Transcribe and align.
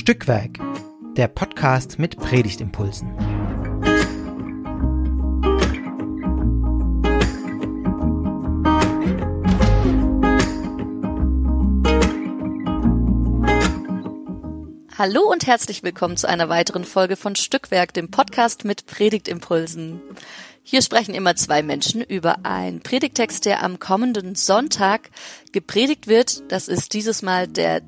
Stückwerk, 0.00 0.58
der 1.14 1.28
Podcast 1.28 1.98
mit 1.98 2.16
Predigtimpulsen. 2.16 3.12
Hallo 14.96 15.30
und 15.30 15.46
herzlich 15.46 15.82
willkommen 15.82 16.16
zu 16.16 16.26
einer 16.26 16.48
weiteren 16.48 16.84
Folge 16.84 17.16
von 17.16 17.36
Stückwerk, 17.36 17.92
dem 17.92 18.10
Podcast 18.10 18.64
mit 18.64 18.86
Predigtimpulsen. 18.86 20.00
Hier 20.62 20.80
sprechen 20.80 21.14
immer 21.14 21.36
zwei 21.36 21.62
Menschen 21.62 22.00
über 22.00 22.46
einen 22.46 22.80
Predigtext, 22.80 23.44
der 23.44 23.62
am 23.62 23.78
kommenden 23.78 24.34
Sonntag 24.34 25.10
gepredigt 25.52 26.06
wird. 26.06 26.50
Das 26.50 26.68
ist 26.68 26.94
dieses 26.94 27.22
Mal 27.22 27.48
der 27.48 27.82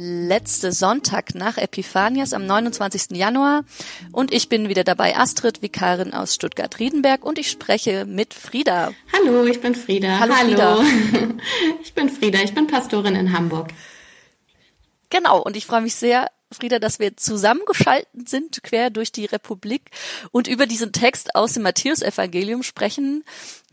letzte 0.00 0.72
Sonntag 0.72 1.34
nach 1.34 1.58
Epiphanias 1.58 2.32
am 2.32 2.46
29. 2.46 3.10
Januar 3.10 3.64
und 4.12 4.32
ich 4.32 4.48
bin 4.48 4.70
wieder 4.70 4.82
dabei, 4.82 5.16
Astrid, 5.16 5.60
Vikarin 5.60 6.14
aus 6.14 6.34
Stuttgart-Riedenberg 6.34 7.22
und 7.22 7.38
ich 7.38 7.50
spreche 7.50 8.06
mit 8.06 8.32
Frieda. 8.32 8.92
Hallo, 9.12 9.44
ich 9.44 9.60
bin 9.60 9.74
Frieda. 9.74 10.18
Hallo, 10.18 10.34
Hallo. 10.34 10.82
Frieda. 10.82 11.30
Ich 11.82 11.92
bin 11.92 12.08
Frieda, 12.08 12.38
ich 12.42 12.54
bin 12.54 12.66
Pastorin 12.66 13.14
in 13.14 13.32
Hamburg. 13.32 13.68
Genau, 15.10 15.42
und 15.42 15.56
ich 15.56 15.66
freue 15.66 15.82
mich 15.82 15.94
sehr, 15.94 16.28
Frieda, 16.50 16.78
dass 16.78 16.98
wir 16.98 17.16
zusammengeschalten 17.16 18.26
sind, 18.26 18.62
quer 18.62 18.90
durch 18.90 19.12
die 19.12 19.26
Republik 19.26 19.90
und 20.30 20.48
über 20.48 20.66
diesen 20.66 20.92
Text 20.92 21.34
aus 21.34 21.54
dem 21.54 21.62
Matthäusevangelium 21.64 22.62
sprechen, 22.62 23.24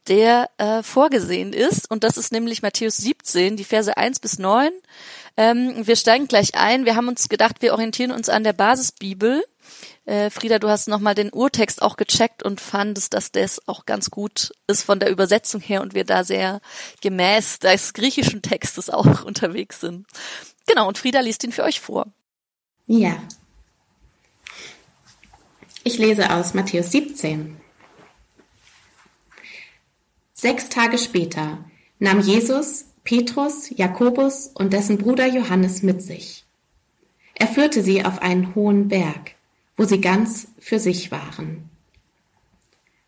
der 0.07 0.49
äh, 0.57 0.83
vorgesehen 0.83 1.53
ist. 1.53 1.89
Und 1.89 2.03
das 2.03 2.17
ist 2.17 2.31
nämlich 2.31 2.61
Matthäus 2.61 2.97
17, 2.97 3.57
die 3.57 3.63
Verse 3.63 3.95
1 3.95 4.19
bis 4.19 4.39
9. 4.39 4.71
Ähm, 5.37 5.85
wir 5.85 5.95
steigen 5.95 6.27
gleich 6.27 6.55
ein. 6.55 6.85
Wir 6.85 6.95
haben 6.95 7.07
uns 7.07 7.29
gedacht, 7.29 7.61
wir 7.61 7.73
orientieren 7.73 8.11
uns 8.11 8.29
an 8.29 8.43
der 8.43 8.53
Basisbibel. 8.53 9.43
Äh, 10.05 10.29
Frieda, 10.29 10.57
du 10.57 10.69
hast 10.69 10.87
nochmal 10.87 11.15
den 11.15 11.31
Urtext 11.31 11.81
auch 11.81 11.97
gecheckt 11.97 12.41
und 12.41 12.61
fandest, 12.61 13.13
dass 13.13 13.31
das 13.31 13.67
auch 13.67 13.85
ganz 13.85 14.09
gut 14.09 14.51
ist 14.67 14.83
von 14.83 14.99
der 14.99 15.09
Übersetzung 15.09 15.59
her 15.61 15.81
und 15.81 15.93
wir 15.93 16.05
da 16.05 16.23
sehr 16.23 16.61
gemäß 17.01 17.59
des 17.59 17.93
griechischen 17.93 18.41
Textes 18.41 18.89
auch 18.89 19.23
unterwegs 19.25 19.81
sind. 19.81 20.07
Genau, 20.65 20.87
und 20.87 20.97
Frieda 20.97 21.19
liest 21.19 21.43
ihn 21.43 21.51
für 21.51 21.63
euch 21.63 21.81
vor. 21.81 22.07
Ja. 22.85 23.17
Ich 25.83 25.97
lese 25.97 26.31
aus 26.31 26.53
Matthäus 26.53 26.91
17. 26.91 27.57
Sechs 30.39 30.69
Tage 30.69 30.99
später 30.99 31.65
nahm 31.97 32.19
Jesus 32.19 32.85
Petrus, 33.03 33.71
Jakobus 33.75 34.51
und 34.53 34.71
dessen 34.71 34.99
Bruder 34.99 35.25
Johannes 35.25 35.81
mit 35.81 36.03
sich. 36.03 36.45
Er 37.33 37.47
führte 37.47 37.81
sie 37.81 38.05
auf 38.05 38.21
einen 38.21 38.53
hohen 38.53 38.87
Berg, 38.87 39.31
wo 39.77 39.85
sie 39.85 39.99
ganz 39.99 40.47
für 40.59 40.77
sich 40.77 41.09
waren. 41.09 41.71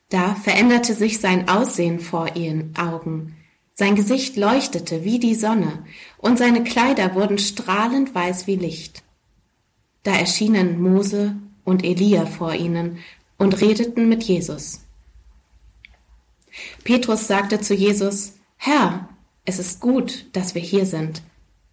Da 0.10 0.34
veränderte 0.34 0.96
sich 0.96 1.20
sein 1.20 1.50
Aussehen 1.50 2.00
vor 2.00 2.36
ihren 2.36 2.76
Augen, 2.76 3.36
sein 3.76 3.94
Gesicht 3.94 4.36
leuchtete 4.36 5.04
wie 5.04 5.20
die 5.20 5.36
Sonne, 5.36 5.86
und 6.18 6.40
seine 6.40 6.64
Kleider 6.64 7.14
wurden 7.14 7.38
strahlend 7.38 8.16
weiß 8.16 8.48
wie 8.48 8.56
Licht. 8.56 9.04
Da 10.02 10.16
erschienen 10.16 10.82
Mose 10.82 11.36
und 11.64 11.84
Elia 11.84 12.26
vor 12.26 12.56
ihnen 12.56 12.98
und 13.38 13.62
redeten 13.62 14.10
mit 14.10 14.24
Jesus. 14.24 14.82
Petrus 16.84 17.28
sagte 17.28 17.62
zu 17.62 17.74
Jesus, 17.74 18.34
Herr, 18.58 19.10
es 19.46 19.60
ist 19.60 19.80
gut, 19.80 20.26
dass 20.34 20.56
wir 20.56 20.62
hier 20.62 20.86
sind. 20.86 21.22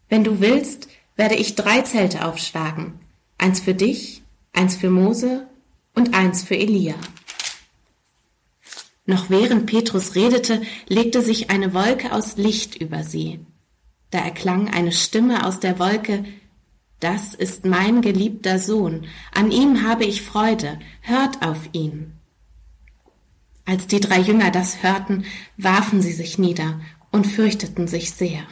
Wenn 0.09 0.25
du 0.25 0.41
willst, 0.41 0.89
werde 1.17 1.35
ich 1.35 1.55
drei 1.55 1.83
Zelte 1.83 2.25
aufschlagen, 2.25 3.01
eins 3.39 3.61
für 3.61 3.75
dich, 3.75 4.23
eins 4.53 4.77
für 4.77 4.91
Mose 4.91 5.47
und 5.95 6.15
eins 6.15 6.43
für 6.43 6.57
Elia. 6.57 6.95
Noch 9.05 9.31
während 9.31 9.67
Petrus 9.67 10.15
redete, 10.15 10.63
legte 10.89 11.23
sich 11.23 11.51
eine 11.51 11.75
Wolke 11.75 12.13
aus 12.13 12.37
Licht 12.37 12.75
über 12.77 13.05
sie. 13.05 13.41
Da 14.11 14.19
erklang 14.19 14.69
eine 14.69 14.93
Stimme 14.93 15.47
aus 15.47 15.61
der 15.61 15.79
Wolke, 15.79 16.25
das 17.01 17.35
ist 17.35 17.65
mein 17.67 18.01
geliebter 18.01 18.59
Sohn, 18.59 19.07
an 19.33 19.51
ihm 19.51 19.87
habe 19.87 20.05
ich 20.05 20.23
Freude, 20.23 20.79
hört 21.03 21.43
auf 21.43 21.69
ihn. 21.73 22.16
Als 23.67 23.89
die 23.89 24.01
drei 24.01 24.21
Jünger 24.21 24.51
das 24.51 24.83
hörten, 24.83 25.25
warfen 25.57 26.01
sie 26.01 26.13
sich 26.13 26.39
nieder 26.39 26.81
und 27.11 27.27
fürchteten 27.27 27.89
sich 27.89 28.13
sehr. 28.13 28.43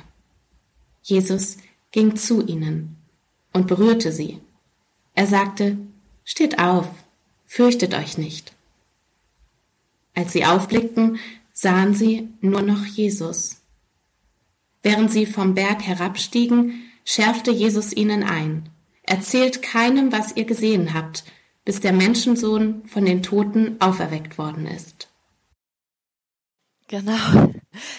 Jesus 1.03 1.57
ging 1.93 2.17
zu 2.17 2.45
ihnen 2.45 2.97
und 3.53 3.69
berührte 3.69 4.13
sie. 4.13 4.41
Er 5.15 5.27
sagte, 5.27 5.79
Steht 6.25 6.59
auf, 6.59 6.89
fürchtet 7.47 7.95
euch 7.95 8.19
nicht. 8.19 8.53
Als 10.15 10.33
sie 10.33 10.45
aufblickten, 10.45 11.19
sahen 11.53 11.95
sie 11.95 12.29
nur 12.41 12.63
noch 12.63 12.85
Jesus. 12.85 13.61
Während 14.83 15.13
sie 15.13 15.27
vom 15.27 15.55
Berg 15.55 15.83
herabstiegen, 15.83 16.83
schärfte 17.05 17.51
Jesus 17.51 17.93
ihnen 17.93 18.23
ein. 18.23 18.69
Erzählt 19.03 19.63
keinem, 19.63 20.11
was 20.13 20.37
ihr 20.37 20.45
gesehen 20.45 20.95
habt, 20.95 21.25
bis 21.65 21.81
der 21.81 21.93
Menschensohn 21.93 22.83
von 22.87 23.05
den 23.05 23.23
Toten 23.23 23.77
auferweckt 23.81 24.39
worden 24.39 24.67
ist. 24.67 25.09
Genau. 26.89 27.53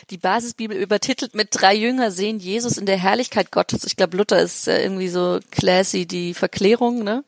Die 0.10 0.18
Basisbibel 0.18 0.78
übertitelt 0.78 1.34
mit 1.34 1.50
drei 1.52 1.74
Jünger 1.74 2.12
sehen 2.12 2.40
Jesus 2.40 2.78
in 2.78 2.86
der 2.86 2.98
Herrlichkeit 2.98 3.52
Gottes. 3.52 3.84
Ich 3.84 3.96
glaube, 3.96 4.16
Luther 4.18 4.40
ist 4.40 4.68
irgendwie 4.68 5.10
so 5.10 5.40
classy, 5.52 6.06
die 6.06 6.34
Verklärung, 6.34 7.04
ne? 7.04 7.24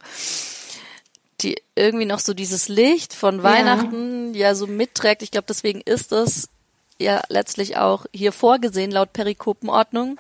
Die 1.42 1.62
irgendwie 1.76 2.06
noch 2.06 2.20
so 2.20 2.34
dieses 2.34 2.68
Licht 2.68 3.14
von 3.14 3.44
Weihnachten 3.44 4.34
ja, 4.34 4.50
ja 4.50 4.56
so 4.56 4.68
mitträgt. 4.68 5.24
Ich 5.24 5.32
glaube, 5.32 5.46
deswegen 5.50 5.82
ist 5.82 6.12
es 6.12 6.50
ja 7.00 7.22
letztlich 7.30 7.78
auch 7.78 8.06
hier 8.14 8.32
vorgesehen 8.32 8.92
laut 8.92 9.14
Perikopenordnung. 9.14 10.20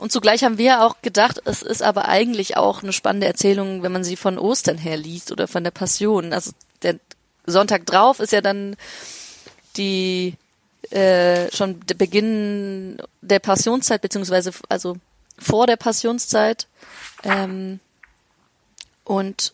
Und 0.00 0.10
zugleich 0.10 0.44
haben 0.44 0.56
wir 0.56 0.82
auch 0.82 1.02
gedacht, 1.02 1.42
es 1.44 1.60
ist 1.60 1.82
aber 1.82 2.08
eigentlich 2.08 2.56
auch 2.56 2.82
eine 2.82 2.94
spannende 2.94 3.26
Erzählung, 3.26 3.82
wenn 3.82 3.92
man 3.92 4.02
sie 4.02 4.16
von 4.16 4.38
Ostern 4.38 4.78
her 4.78 4.96
liest 4.96 5.30
oder 5.30 5.46
von 5.46 5.62
der 5.62 5.72
Passion. 5.72 6.32
Also 6.32 6.52
der 6.80 6.98
Sonntag 7.44 7.84
drauf 7.84 8.18
ist 8.18 8.32
ja 8.32 8.40
dann 8.40 8.76
die 9.76 10.36
äh, 10.90 11.54
schon 11.54 11.80
der 11.80 11.96
Beginn 11.96 12.96
der 13.20 13.40
Passionszeit 13.40 14.00
beziehungsweise 14.00 14.52
also 14.70 14.96
vor 15.38 15.66
der 15.66 15.76
Passionszeit 15.76 16.66
ähm, 17.22 17.78
und 19.04 19.52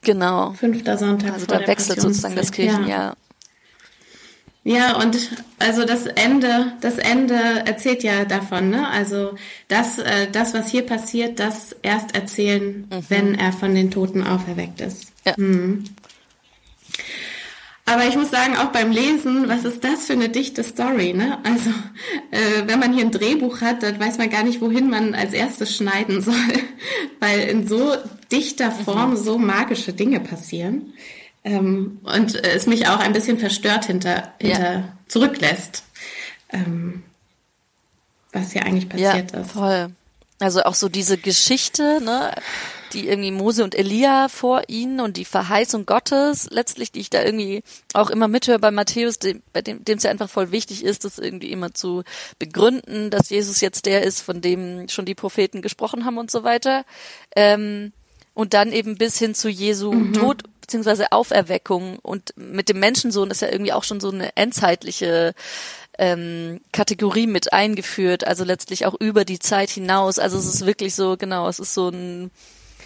genau 0.00 0.54
fünfter 0.54 0.96
Sonntag 0.96 1.34
also 1.34 1.44
da 1.44 1.66
wechselt 1.66 2.00
sozusagen 2.00 2.36
das 2.36 2.52
Kirchenjahr 2.52 3.10
ja. 3.10 3.16
Ja, 4.66 5.00
und 5.00 5.16
also 5.60 5.84
das 5.84 6.06
Ende, 6.06 6.72
das 6.80 6.98
Ende 6.98 7.36
erzählt 7.36 8.02
ja 8.02 8.24
davon, 8.24 8.68
ne? 8.68 8.88
Also 8.88 9.36
das, 9.68 10.00
äh, 10.00 10.28
das, 10.32 10.54
was 10.54 10.68
hier 10.68 10.82
passiert, 10.82 11.38
das 11.38 11.76
erst 11.82 12.16
erzählen, 12.16 12.84
mhm. 12.90 13.04
wenn 13.08 13.34
er 13.36 13.52
von 13.52 13.76
den 13.76 13.92
Toten 13.92 14.24
auferweckt 14.24 14.80
ist. 14.80 15.12
Ja. 15.24 15.34
Mhm. 15.36 15.84
Aber 17.84 18.08
ich 18.08 18.16
muss 18.16 18.32
sagen, 18.32 18.56
auch 18.56 18.72
beim 18.72 18.90
Lesen, 18.90 19.48
was 19.48 19.64
ist 19.64 19.84
das 19.84 20.06
für 20.06 20.14
eine 20.14 20.30
dichte 20.30 20.64
Story, 20.64 21.12
ne? 21.12 21.38
Also, 21.44 21.70
äh, 22.32 22.66
wenn 22.66 22.80
man 22.80 22.92
hier 22.92 23.04
ein 23.04 23.12
Drehbuch 23.12 23.60
hat, 23.60 23.84
dann 23.84 24.00
weiß 24.00 24.18
man 24.18 24.30
gar 24.30 24.42
nicht, 24.42 24.60
wohin 24.60 24.90
man 24.90 25.14
als 25.14 25.32
erstes 25.32 25.76
schneiden 25.76 26.22
soll, 26.22 26.34
weil 27.20 27.42
in 27.42 27.68
so 27.68 27.94
dichter 28.32 28.72
Form 28.72 29.10
mhm. 29.10 29.16
so 29.16 29.38
magische 29.38 29.92
Dinge 29.92 30.18
passieren. 30.18 30.92
Ähm, 31.46 32.00
und 32.02 32.34
es 32.34 32.66
mich 32.66 32.88
auch 32.88 32.98
ein 32.98 33.12
bisschen 33.12 33.38
verstört 33.38 33.84
hinter, 33.84 34.32
hinter 34.40 34.72
ja. 34.72 34.92
zurücklässt, 35.06 35.84
ähm, 36.50 37.04
was 38.32 38.50
hier 38.50 38.66
eigentlich 38.66 38.88
passiert 38.88 39.30
ja, 39.32 39.40
ist. 39.40 39.52
Voll. 39.52 39.90
Also 40.40 40.64
auch 40.64 40.74
so 40.74 40.88
diese 40.88 41.16
Geschichte, 41.16 42.00
ne, 42.04 42.34
die 42.92 43.06
irgendwie 43.06 43.30
Mose 43.30 43.62
und 43.62 43.76
Elia 43.76 44.28
vor 44.28 44.62
ihnen 44.66 44.98
und 44.98 45.16
die 45.16 45.24
Verheißung 45.24 45.86
Gottes 45.86 46.48
letztlich, 46.50 46.90
die 46.90 46.98
ich 46.98 47.10
da 47.10 47.22
irgendwie 47.22 47.62
auch 47.94 48.10
immer 48.10 48.26
mithöre 48.26 48.58
bei 48.58 48.72
Matthäus, 48.72 49.20
dem, 49.20 49.40
bei 49.52 49.62
dem 49.62 49.80
es 49.86 50.02
ja 50.02 50.10
einfach 50.10 50.28
voll 50.28 50.50
wichtig 50.50 50.84
ist, 50.84 51.04
das 51.04 51.20
irgendwie 51.20 51.52
immer 51.52 51.74
zu 51.74 52.02
begründen, 52.40 53.10
dass 53.10 53.30
Jesus 53.30 53.60
jetzt 53.60 53.86
der 53.86 54.02
ist, 54.02 54.20
von 54.20 54.40
dem 54.40 54.88
schon 54.88 55.04
die 55.04 55.14
Propheten 55.14 55.62
gesprochen 55.62 56.04
haben 56.04 56.18
und 56.18 56.28
so 56.28 56.42
weiter. 56.42 56.84
Ähm, 57.36 57.92
und 58.34 58.52
dann 58.52 58.72
eben 58.72 58.98
bis 58.98 59.16
hin 59.16 59.34
zu 59.34 59.48
Jesu 59.48 59.92
mhm. 59.92 60.12
Tod 60.12 60.42
beziehungsweise 60.66 61.12
Auferweckung 61.12 62.00
und 62.00 62.34
mit 62.36 62.68
dem 62.68 62.80
Menschensohn 62.80 63.30
ist 63.30 63.40
ja 63.40 63.48
irgendwie 63.48 63.72
auch 63.72 63.84
schon 63.84 64.00
so 64.00 64.10
eine 64.10 64.36
endzeitliche 64.36 65.32
ähm, 65.96 66.60
Kategorie 66.72 67.28
mit 67.28 67.52
eingeführt, 67.52 68.26
also 68.26 68.42
letztlich 68.42 68.84
auch 68.84 68.94
über 68.98 69.24
die 69.24 69.38
Zeit 69.38 69.70
hinaus. 69.70 70.18
Also 70.18 70.36
es 70.36 70.46
ist 70.46 70.66
wirklich 70.66 70.96
so, 70.96 71.16
genau, 71.16 71.48
es 71.48 71.60
ist 71.60 71.72
so 71.72 71.90
ein 71.90 72.32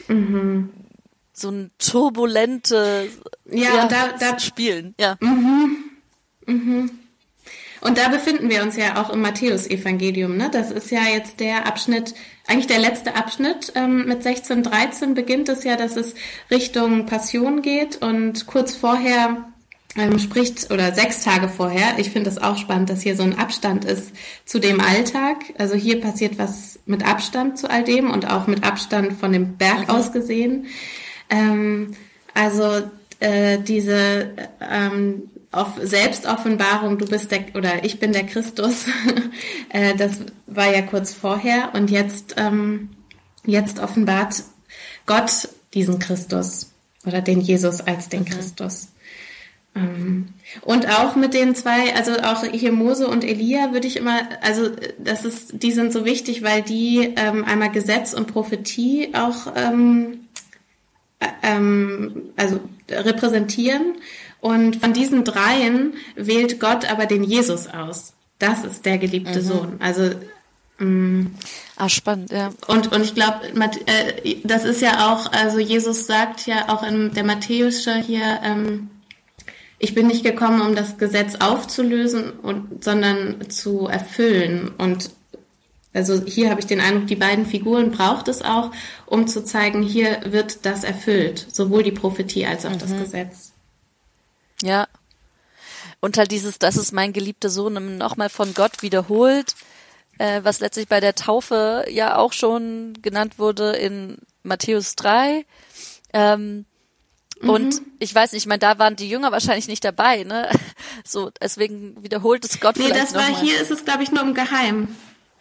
mhm. 0.09 0.71
so 1.33 1.49
ein 1.49 1.71
turbulente 1.79 3.09
ja, 3.47 3.77
ja 3.77 3.89
da, 3.89 4.09
da, 4.19 4.39
Spielen, 4.39 4.95
ja. 5.01 5.17
Mhm. 5.21 5.79
Mhm. 6.47 6.91
Und 7.81 7.97
da 7.97 8.09
befinden 8.09 8.51
wir 8.51 8.63
uns 8.63 8.77
ja 8.77 9.03
auch 9.03 9.09
im 9.09 9.23
Matthäusevangelium, 9.23 10.37
ne? 10.37 10.51
Das 10.53 10.71
ist 10.71 10.91
ja 10.91 11.05
jetzt 11.11 11.41
der 11.41 11.67
Abschnitt, 11.67 12.15
eigentlich 12.51 12.67
der 12.67 12.81
letzte 12.81 13.15
Abschnitt. 13.15 13.73
Ähm, 13.77 14.07
mit 14.07 14.23
16, 14.23 14.63
13 14.63 15.15
beginnt 15.15 15.49
es 15.49 15.65
ja, 15.65 15.77
dass 15.77 15.97
es 15.97 16.15
Richtung 16.51 17.07
Passion 17.07 17.63
geht 17.63 18.03
und 18.03 18.47
kurz 18.47 18.75
vorher 18.75 19.45
ähm, 19.97 20.19
spricht 20.19 20.71
oder 20.71 20.95
sechs 20.95 21.23
Tage 21.23 21.49
vorher. 21.49 21.99
Ich 21.99 22.11
finde 22.11 22.31
es 22.31 22.39
auch 22.39 22.57
spannend, 22.57 22.91
dass 22.91 23.03
hier 23.03 23.17
so 23.17 23.23
ein 23.23 23.39
Abstand 23.39 23.85
ist 23.85 24.13
zu 24.45 24.59
dem 24.59 24.81
Alltag. 24.81 25.37
Also 25.59 25.75
hier 25.75 26.01
passiert 26.01 26.39
was 26.39 26.79
mit 26.87 27.07
Abstand 27.07 27.59
zu 27.59 27.71
all 27.71 27.85
dem 27.85 28.11
und 28.11 28.31
auch 28.31 28.47
mit 28.47 28.65
Abstand 28.65 29.15
von 29.15 29.33
dem 29.33 29.57
Berg 29.57 29.89
mhm. 29.89 29.91
aus 29.91 30.13
gesehen. 30.13 30.67
Ähm, 31.29 31.93
also 32.35 32.83
äh, 33.21 33.59
diese 33.59 34.31
ähm, 34.61 35.31
auf 35.53 35.73
Selbstoffenbarung, 35.83 36.99
du 36.99 37.07
bist 37.07 37.31
der 37.31 37.45
oder 37.55 37.85
ich 37.85 37.99
bin 37.99 38.13
der 38.13 38.25
Christus, 38.25 38.87
äh, 39.71 39.95
das 39.97 40.21
war 40.47 40.73
ja 40.73 40.83
kurz 40.83 41.13
vorher 41.13 41.75
und 41.75 41.91
jetzt 41.91 42.35
ähm, 42.37 42.91
jetzt 43.45 43.79
offenbart 43.81 44.45
Gott 45.07 45.49
diesen 45.75 45.99
Christus 45.99 46.71
oder 47.07 47.21
den 47.21 47.41
Jesus 47.41 47.81
als 47.81 48.09
den 48.09 48.21
mhm. 48.21 48.27
Christus. 48.27 48.89
Ähm, 49.75 50.29
und 50.63 50.89
auch 50.89 51.15
mit 51.17 51.35
den 51.35 51.55
zwei, 51.55 51.95
also 51.95 52.13
auch 52.23 52.45
hier 52.45 52.73
Mose 52.73 53.07
und 53.07 53.25
Elia 53.25 53.73
würde 53.73 53.87
ich 53.87 53.97
immer, 53.97 54.21
also 54.43 54.71
das 54.99 55.25
ist, 55.25 55.63
die 55.63 55.73
sind 55.73 55.93
so 55.93 56.05
wichtig, 56.05 56.43
weil 56.43 56.63
die 56.63 57.13
ähm, 57.17 57.45
einmal 57.45 57.71
Gesetz 57.71 58.13
und 58.13 58.27
Prophetie 58.27 59.11
auch 59.15 59.53
ähm, 59.55 60.27
äh, 61.21 61.27
ähm, 61.43 62.23
also 62.37 62.61
repräsentieren. 62.89 63.95
Und 64.41 64.77
von 64.77 64.93
diesen 64.93 65.25
dreien 65.25 65.95
wählt 66.17 66.61
Gott 66.61 66.91
aber 66.91 67.07
den 67.07 67.25
Jesus 67.25 67.67
aus. 67.67 68.15
Das 68.39 68.65
ist 68.65 68.87
der 68.87 68.99
geliebte 68.99 69.41
mhm. 69.41 69.45
Sohn. 69.45 69.77
Also 69.81 70.11
ähm, 70.81 71.33
Ah, 71.77 71.89
spannend, 71.89 72.31
ja. 72.33 72.51
Und, 72.67 72.93
und 72.93 73.03
ich 73.03 73.15
glaube, 73.15 73.47
äh, 73.87 74.37
das 74.45 74.65
ist 74.65 74.81
ja 74.81 75.13
auch, 75.13 75.31
also 75.33 75.59
Jesus 75.59 76.07
sagt 76.07 76.47
ja 76.47 76.69
auch 76.69 76.83
in 76.83 77.13
der 77.15 77.25
Matthäusche 77.25 77.97
hier, 77.97 78.41
ähm, 78.43 78.91
ich 79.79 79.95
bin 79.95 80.09
nicht 80.09 80.25
gekommen, 80.25 80.61
um 80.61 80.75
das 80.75 80.99
Gesetz 80.99 81.37
aufzulösen, 81.37 82.33
und, 82.33 82.85
sondern 82.85 83.49
zu 83.49 83.87
erfüllen. 83.87 84.73
Und 84.77 85.11
also 85.95 86.23
hier 86.25 86.51
habe 86.51 86.61
ich 86.61 86.67
den 86.67 86.81
Eindruck, 86.81 87.07
die 87.07 87.17
beiden 87.17 87.47
Figuren 87.47 87.91
braucht 87.91 88.29
es 88.29 88.43
auch, 88.43 88.71
um 89.07 89.27
zu 89.27 89.43
zeigen, 89.43 89.83
hier 89.83 90.21
wird 90.27 90.67
das 90.67 90.85
erfüllt, 90.85 91.47
sowohl 91.51 91.83
die 91.83 91.93
Prophetie 91.93 92.47
als 92.47 92.67
auch 92.67 92.73
mhm. 92.73 92.79
das 92.79 92.97
Gesetz. 92.97 93.50
Ja. 94.63 94.89
Und 96.01 96.17
halt 96.17 96.31
dieses, 96.31 96.59
das 96.59 96.77
ist 96.77 96.93
mein 96.93 97.13
geliebter 97.13 97.51
Sohn, 97.51 97.99
nochmal 97.99 98.31
von 98.31 98.55
Gott 98.55 98.83
wiederholt, 98.83 99.55
äh, 100.19 100.41
was 100.43 100.61
letztlich 100.61 100.89
bei 100.89 101.01
der 101.01 101.15
Taufe 101.15 101.85
ja 101.91 102.17
auch 102.17 102.33
schon 102.33 102.95
genannt 103.03 103.39
wurde 103.39 103.73
in 103.73 104.19
Matthäus 104.43 104.97
3. 104.97 105.45
Ähm, 106.13 106.65
und 107.43 107.81
mhm. 107.81 107.87
ich 107.99 108.15
weiß 108.15 108.33
nicht, 108.33 108.43
ich 108.43 108.47
meine, 108.47 108.59
da 108.59 108.79
waren 108.79 108.97
die 108.97 109.09
Jünger 109.09 109.33
wahrscheinlich 109.33 109.69
nicht 109.69 109.85
dabei, 109.85 110.25
ne? 110.25 110.49
So, 111.05 111.31
deswegen 111.41 112.03
wiederholt 112.03 112.45
es 112.45 112.61
Gott 112.61 112.77
nee, 112.77 112.85
vielleicht 112.85 113.01
das 113.01 113.15
war 113.15 113.41
hier 113.41 113.59
ist 113.59 113.71
es 113.71 113.85
glaube 113.85 114.03
ich 114.03 114.11
nur 114.11 114.23
im 114.23 114.35
Geheim. 114.35 114.95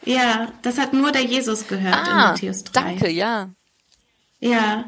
Ja, 0.06 0.54
das 0.62 0.77
hat 0.77 0.94
nur 0.94 1.12
der 1.12 1.24
Jesus 1.24 1.68
gehört 1.68 1.95
ah, 1.95 2.10
in 2.10 2.15
Matthäus 2.15 2.63
3. 2.63 2.81
Danke, 2.81 3.10
ja. 3.10 3.50
Ja. 4.39 4.86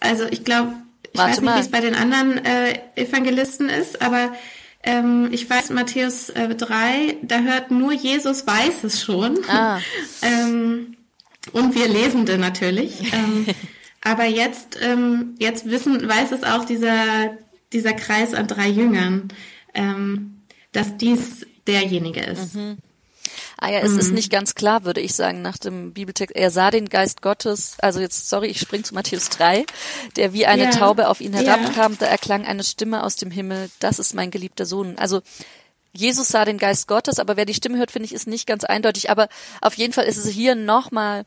Also 0.00 0.24
ich 0.24 0.44
glaube, 0.44 0.74
ich 1.12 1.18
Warte 1.18 1.32
weiß 1.32 1.40
nicht, 1.42 1.56
wie 1.56 1.60
es 1.60 1.70
bei 1.70 1.80
den 1.80 1.94
anderen 1.94 2.44
äh, 2.44 2.78
Evangelisten 2.96 3.68
ist, 3.68 4.00
aber 4.02 4.32
ähm, 4.82 5.28
ich 5.30 5.48
weiß, 5.48 5.70
Matthäus 5.70 6.30
äh, 6.30 6.54
3, 6.54 7.18
da 7.22 7.40
hört 7.40 7.70
nur 7.70 7.92
Jesus 7.92 8.46
weiß 8.46 8.84
es 8.84 9.02
schon. 9.02 9.38
Ah. 9.48 9.80
ähm, 10.22 10.96
und 11.52 11.74
wir 11.74 11.88
Lesende 11.88 12.38
natürlich. 12.38 13.12
ähm, 13.12 13.46
aber 14.02 14.24
jetzt, 14.24 14.78
ähm, 14.80 15.34
jetzt 15.38 15.70
wissen, 15.70 16.08
weiß 16.08 16.32
es 16.32 16.44
auch 16.44 16.64
dieser, 16.64 17.36
dieser 17.72 17.92
Kreis 17.92 18.34
an 18.34 18.46
drei 18.46 18.68
Jüngern, 18.68 19.28
ähm, 19.74 20.40
dass 20.72 20.96
dies 20.96 21.46
derjenige 21.66 22.20
ist. 22.20 22.54
Mhm. 22.54 22.78
Ah 23.62 23.70
ja, 23.70 23.78
es 23.78 23.92
mhm. 23.92 23.98
ist 24.00 24.10
nicht 24.10 24.32
ganz 24.32 24.56
klar, 24.56 24.84
würde 24.84 25.00
ich 25.00 25.14
sagen, 25.14 25.40
nach 25.40 25.56
dem 25.56 25.92
Bibeltext. 25.92 26.34
Er 26.34 26.50
sah 26.50 26.72
den 26.72 26.88
Geist 26.88 27.22
Gottes, 27.22 27.76
also 27.78 28.00
jetzt, 28.00 28.28
sorry, 28.28 28.48
ich 28.48 28.58
spring 28.58 28.82
zu 28.82 28.92
Matthäus 28.92 29.28
3, 29.28 29.64
der 30.16 30.32
wie 30.32 30.46
eine 30.46 30.64
ja. 30.64 30.70
Taube 30.70 31.08
auf 31.08 31.20
ihn 31.20 31.32
herabkam, 31.32 31.92
ja. 31.92 31.98
da 32.00 32.06
erklang 32.06 32.44
eine 32.44 32.64
Stimme 32.64 33.04
aus 33.04 33.14
dem 33.14 33.30
Himmel, 33.30 33.70
das 33.78 34.00
ist 34.00 34.14
mein 34.14 34.32
geliebter 34.32 34.66
Sohn. 34.66 34.98
Also 34.98 35.22
Jesus 35.92 36.26
sah 36.26 36.44
den 36.44 36.58
Geist 36.58 36.88
Gottes, 36.88 37.20
aber 37.20 37.36
wer 37.36 37.44
die 37.44 37.54
Stimme 37.54 37.78
hört, 37.78 37.92
finde 37.92 38.06
ich, 38.06 38.12
ist 38.12 38.26
nicht 38.26 38.48
ganz 38.48 38.64
eindeutig. 38.64 39.10
Aber 39.10 39.28
auf 39.60 39.74
jeden 39.74 39.92
Fall 39.92 40.06
ist 40.06 40.16
es 40.16 40.26
hier 40.26 40.56
nochmal 40.56 41.24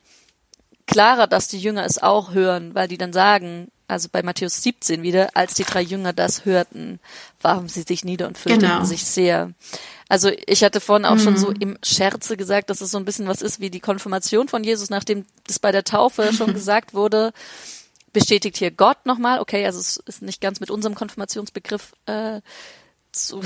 klarer, 0.87 1.27
dass 1.27 1.47
die 1.47 1.59
Jünger 1.59 1.85
es 1.85 2.03
auch 2.03 2.33
hören, 2.33 2.75
weil 2.75 2.89
die 2.89 2.97
dann 2.97 3.13
sagen, 3.13 3.71
also 3.87 4.09
bei 4.11 4.23
Matthäus 4.23 4.61
17 4.61 5.03
wieder, 5.03 5.29
als 5.35 5.53
die 5.53 5.63
drei 5.63 5.81
Jünger 5.81 6.11
das 6.11 6.43
hörten, 6.43 6.99
warfen 7.41 7.69
sie 7.69 7.83
sich 7.83 8.03
nieder 8.03 8.27
und 8.27 8.37
fürchteten 8.37 8.69
genau. 8.69 8.83
sich 8.83 9.05
sehr. 9.05 9.53
Also 10.07 10.31
ich 10.45 10.63
hatte 10.63 10.79
vorhin 10.79 11.05
auch 11.05 11.15
mhm. 11.15 11.19
schon 11.19 11.37
so 11.37 11.49
mhm. 11.49 11.55
im 11.59 11.77
Scherze 11.83 12.37
gesagt, 12.37 12.69
dass 12.69 12.81
es 12.81 12.91
so 12.91 12.97
ein 12.97 13.05
bisschen 13.05 13.27
was 13.27 13.41
ist 13.41 13.59
wie 13.59 13.69
die 13.69 13.79
Konfirmation 13.79 14.47
von 14.47 14.63
Jesus, 14.63 14.89
nachdem 14.89 15.25
das 15.47 15.59
bei 15.59 15.71
der 15.71 15.83
Taufe 15.83 16.31
schon 16.37 16.53
gesagt 16.53 16.93
wurde, 16.93 17.33
bestätigt 18.13 18.57
hier 18.57 18.71
Gott 18.71 19.05
nochmal. 19.05 19.39
Okay, 19.39 19.65
also 19.65 19.79
es 19.79 19.97
ist 19.97 20.21
nicht 20.21 20.41
ganz 20.41 20.59
mit 20.59 20.69
unserem 20.69 20.95
Konfirmationsbegriff 20.95 21.93
äh, 22.05 22.41
zu, 23.11 23.41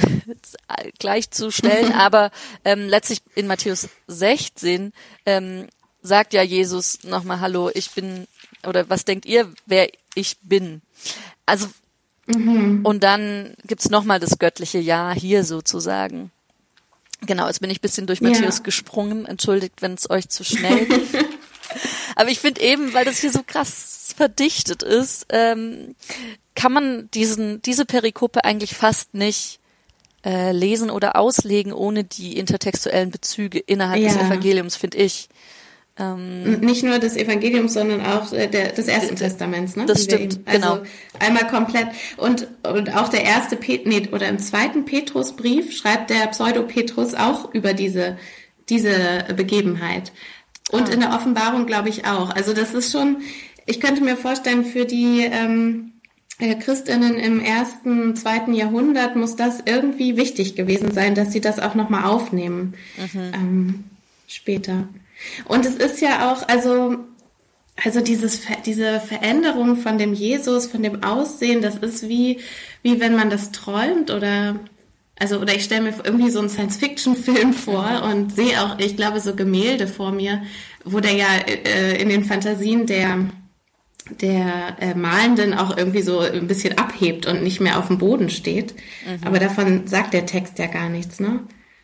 gleichzustellen, 1.00 1.94
aber 1.98 2.32
ähm, 2.66 2.88
letztlich 2.88 3.22
in 3.36 3.48
Matthäus 3.48 3.88
16 4.08 4.92
ähm, 5.26 5.68
sagt 6.02 6.34
ja 6.34 6.42
Jesus 6.42 7.04
nochmal, 7.04 7.40
hallo, 7.40 7.70
ich 7.74 7.92
bin, 7.92 8.28
oder 8.66 8.90
was 8.90 9.06
denkt 9.06 9.26
ihr, 9.26 9.52
wer 9.66 9.90
ich 10.16 10.38
bin? 10.42 10.82
Also, 11.46 11.68
mhm. 12.28 12.82
und 12.84 13.04
dann 13.04 13.54
gibt's 13.66 13.90
nochmal 13.90 14.20
das 14.20 14.40
göttliche 14.40 14.80
Ja 14.80 15.12
hier 15.12 15.44
sozusagen. 15.44 16.32
Genau, 17.21 17.48
jetzt 17.48 17.60
bin 17.60 17.69
ich 17.69 17.81
bisschen 17.81 18.07
durch 18.07 18.21
Matthäus 18.21 18.57
ja. 18.57 18.63
gesprungen. 18.63 19.25
Entschuldigt, 19.25 19.81
wenn 19.81 19.94
es 19.94 20.10
euch 20.10 20.30
zu 20.30 20.44
schnell 20.44 20.86
geht. 20.86 21.07
Aber 22.16 22.30
ich 22.30 22.39
finde 22.39 22.62
eben, 22.62 22.94
weil 22.94 23.06
das 23.06 23.19
hier 23.19 23.31
so 23.31 23.44
krass 23.45 24.13
verdichtet 24.16 24.83
ist, 24.83 25.27
ähm, 25.30 25.95
kann 26.56 26.74
man 26.74 27.10
diesen, 27.12 27.62
diese 27.62 27.86
Perikope 27.86 28.44
eigentlich 28.44 28.75
fast 28.75 29.13
nicht 29.13 29.60
äh, 30.25 30.51
lesen 30.51 30.90
oder 30.90 31.16
auslegen, 31.16 31.71
ohne 31.71 32.04
die 32.04 32.38
intertextuellen 32.38 33.11
Bezüge 33.11 33.59
innerhalb 33.59 34.02
ja. 34.02 34.09
des 34.09 34.18
Evangeliums, 34.18 34.76
finde 34.76 34.97
ich. 34.97 35.30
Ähm, 36.00 36.62
Nicht 36.62 36.84
nur 36.84 36.98
des 36.98 37.18
Evangeliums, 37.18 37.74
sondern 37.74 38.02
auch 38.06 38.32
äh, 38.32 38.48
der, 38.48 38.72
des 38.72 38.88
Ersten 38.88 39.16
Testaments. 39.18 39.76
Ne? 39.76 39.86
Das 39.86 40.04
stimmt, 40.04 40.34
eben, 40.36 40.44
also 40.46 40.76
genau. 40.76 40.84
Einmal 41.20 41.48
komplett. 41.48 41.90
Und, 42.18 42.48
und 42.64 42.96
auch 42.96 43.10
der 43.10 43.24
erste 43.26 43.58
Pet, 43.58 43.86
nee, 43.86 44.08
oder 44.12 44.30
im 44.30 44.40
zweiten 44.40 44.86
Petrusbrief 44.86 45.76
schreibt 45.76 46.10
der 46.10 46.28
Pseudo-Petrus 46.28 47.16
auch 47.16 47.54
über 47.54 47.74
diese, 47.74 48.18
diese 48.70 49.26
Begebenheit. 49.36 50.14
Und 50.72 50.90
ah. 50.90 50.94
in 50.94 51.00
der 51.02 51.14
Offenbarung 51.14 51.66
glaube 51.66 51.90
ich 51.90 52.06
auch. 52.06 52.30
Also 52.30 52.54
das 52.54 52.74
ist 52.74 52.92
schon, 52.92 53.18
ich 53.66 53.82
könnte 53.82 54.02
mir 54.02 54.16
vorstellen, 54.16 54.64
für 54.64 54.86
die 54.86 55.28
ähm, 55.30 55.92
äh, 56.40 56.56
Christinnen 56.56 57.16
im 57.16 57.42
ersten, 57.42 58.16
zweiten 58.16 58.54
Jahrhundert 58.54 59.18
muss 59.18 59.36
das 59.36 59.62
irgendwie 59.66 60.16
wichtig 60.16 60.56
gewesen 60.56 60.92
sein, 60.92 61.14
dass 61.14 61.34
sie 61.34 61.42
das 61.42 61.60
auch 61.60 61.76
nochmal 61.76 62.06
aufnehmen 62.06 62.76
mhm. 62.98 63.32
ähm, 63.34 63.84
später. 64.28 64.88
Und 65.45 65.66
es 65.66 65.76
ist 65.76 66.02
ja 66.02 66.31
auch, 66.31 66.47
also, 66.47 66.97
also 67.83 68.02
dieses, 68.02 68.42
diese 68.66 68.99
Veränderung 68.99 69.78
von 69.78 69.97
dem 69.97 70.14
Jesus, 70.14 70.68
von 70.68 70.83
dem 70.83 71.04
Aussehen, 71.04 71.61
das 71.61 71.78
ist 71.78 72.07
wie, 72.07 72.40
wie 72.81 72.99
wenn 72.99 73.16
man 73.16 73.30
das 73.30 73.52
träumt 73.52 74.11
oder, 74.11 74.56
also, 75.18 75.40
oder 75.40 75.54
ich 75.56 75.64
stelle 75.64 75.81
mir 75.81 75.94
irgendwie 76.04 76.30
so 76.30 76.40
einen 76.40 76.49
Science-Fiction-Film 76.49 77.54
vor 77.54 78.04
und 78.04 78.33
sehe 78.33 78.61
auch, 78.64 78.80
ich 78.80 78.95
glaube, 78.95 79.19
so 79.19 79.35
Gemälde 79.35 79.88
vor 79.88 80.11
mir, 80.11 80.42
wo 80.85 80.99
der 80.99 81.14
ja 81.14 81.28
äh, 81.45 82.02
in 82.02 82.09
den 82.09 82.23
Fantasien 82.23 82.85
der, 82.85 83.26
der 84.21 84.78
äh, 84.80 84.95
Malenden 84.95 85.54
auch 85.54 85.76
irgendwie 85.76 86.02
so 86.02 86.19
ein 86.19 86.47
bisschen 86.47 86.78
abhebt 86.78 87.26
und 87.26 87.44
nicht 87.44 87.59
mehr 87.59 87.78
auf 87.80 87.88
dem 87.88 87.97
Boden 87.97 88.30
steht. 88.30 88.73
Mhm. 89.06 89.28
Aber 89.28 89.40
davon 89.40 89.88
sagt 89.88 90.14
der 90.14 90.26
Text 90.26 90.57
ja 90.57 90.68
gar 90.68 90.90
nichts, 90.90 91.19
ne? 91.19 91.42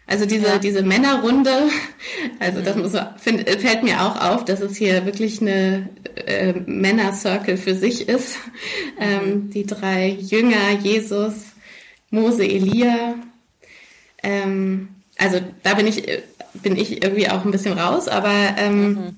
Also 0.08 0.26
diese, 0.26 0.48
ja. 0.48 0.58
diese 0.60 0.84
Männerrunde, 0.84 1.52
also 2.40 2.62
das 2.62 2.76
muss, 2.76 2.94
find, 3.18 3.50
fällt 3.50 3.84
mir 3.84 4.02
auch 4.02 4.22
auf, 4.22 4.46
dass 4.46 4.62
es 4.62 4.78
hier 4.78 5.06
wirklich 5.06 5.42
eine 5.42 5.90
äh, 6.26 6.54
Männer-Circle 6.54 7.58
für 7.58 7.76
sich 7.76 8.08
ist. 8.08 8.38
Ähm, 9.00 9.26
mhm. 9.26 9.50
die 9.50 9.66
drei 9.66 10.10
Jünger, 10.10 10.72
Jesus, 10.82 11.34
Mose, 12.12 12.46
Elia. 12.46 13.16
Ähm, 14.22 14.90
also 15.18 15.40
da 15.64 15.74
bin 15.74 15.88
ich, 15.88 16.04
bin 16.54 16.76
ich 16.76 17.04
irgendwie 17.04 17.30
auch 17.30 17.44
ein 17.44 17.52
bisschen 17.52 17.78
raus, 17.78 18.08
aber 18.08 18.34
ähm, 18.58 18.88
mhm. 18.88 19.18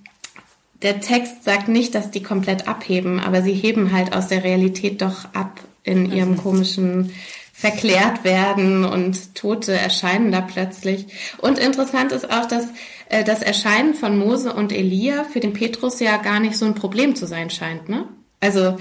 der 0.82 1.02
Text 1.02 1.44
sagt 1.44 1.68
nicht, 1.68 1.96
dass 1.96 2.12
die 2.12 2.24
komplett 2.24 2.68
abheben, 2.68 3.20
aber 3.20 3.42
sie 3.42 3.54
heben 3.54 3.92
halt 3.92 4.14
aus 4.14 4.28
der 4.28 4.44
Realität 4.44 5.02
doch 5.02 5.34
ab 5.34 5.60
in 5.84 6.12
ihrem 6.12 6.32
mhm. 6.32 6.38
komischen 6.38 7.12
verklärt 7.58 8.24
werden 8.24 8.86
und 8.86 9.34
Tote 9.34 9.74
erscheinen 9.74 10.32
da 10.32 10.42
plötzlich. 10.42 11.08
Und 11.40 11.58
interessant 11.58 12.12
ist 12.12 12.30
auch, 12.30 12.46
dass 12.46 12.68
äh, 13.10 13.24
das 13.24 13.42
Erscheinen 13.42 13.96
von 13.96 14.16
Mose 14.16 14.54
und 14.54 14.72
Elia 14.72 15.24
für 15.24 15.40
den 15.40 15.54
Petrus 15.54 16.00
ja 16.00 16.18
gar 16.18 16.40
nicht 16.40 16.56
so 16.56 16.66
ein 16.66 16.76
Problem 16.76 17.16
zu 17.16 17.26
sein 17.26 17.50
scheint. 17.50 17.90
Ne? 17.90 18.08
Also 18.42 18.78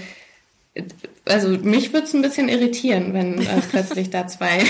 also 1.24 1.48
mich 1.48 1.94
würde 1.94 2.06
es 2.06 2.12
ein 2.12 2.20
bisschen 2.20 2.50
irritieren, 2.50 3.14
wenn 3.14 3.40
äh, 3.40 3.62
plötzlich 3.70 4.10
da 4.10 4.26
zwei, 4.26 4.62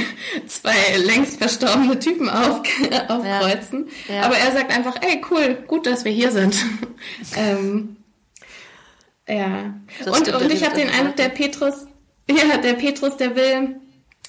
zwei 0.47 0.97
längst 0.99 1.39
verstorbene 1.39 1.99
Typen 1.99 2.29
auf, 2.29 2.61
aufkreuzen. 3.09 3.89
Ja. 4.07 4.15
Ja. 4.15 4.23
Aber 4.23 4.37
er 4.37 4.53
sagt 4.53 4.71
einfach, 4.71 5.03
ey, 5.03 5.21
cool, 5.33 5.59
gut, 5.67 5.85
dass 5.85 6.05
wir 6.05 6.13
hier 6.13 6.31
sind. 6.31 6.65
ähm, 7.37 7.97
ja. 9.27 9.75
und, 10.07 10.33
und 10.33 10.53
ich 10.53 10.65
habe 10.65 10.77
den 10.77 10.91
Eindruck, 10.91 11.17
der 11.17 11.29
Petrus, 11.29 11.89
ja, 12.31 12.57
der 12.59 12.75
Petrus, 12.75 13.17
der 13.17 13.35
will 13.35 13.81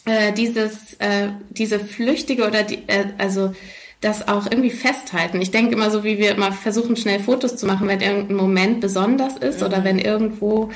äh, 0.08 0.32
dieses, 0.34 0.94
äh, 0.96 1.30
diese 1.50 1.80
flüchtige 1.80 2.48
oder 2.48 2.64
die, 2.64 2.88
äh, 2.88 3.08
also 3.18 3.54
das 4.02 4.28
auch 4.28 4.46
irgendwie 4.50 4.70
festhalten. 4.70 5.42
Ich 5.42 5.52
denke 5.52 5.74
immer 5.74 5.92
so, 5.92 6.04
wie 6.04 6.18
wir 6.18 6.32
immer 6.32 6.52
versuchen, 6.52 6.96
schnell 6.96 7.20
Fotos 7.20 7.58
zu 7.58 7.66
machen, 7.66 7.88
wenn 7.88 8.02
irgendein 8.02 8.38
Moment 8.38 8.80
besonders 8.80 9.38
ist 9.38 9.60
mhm. 9.60 9.66
oder 9.66 9.84
wenn 9.84 10.00
irgendwo 10.00 10.72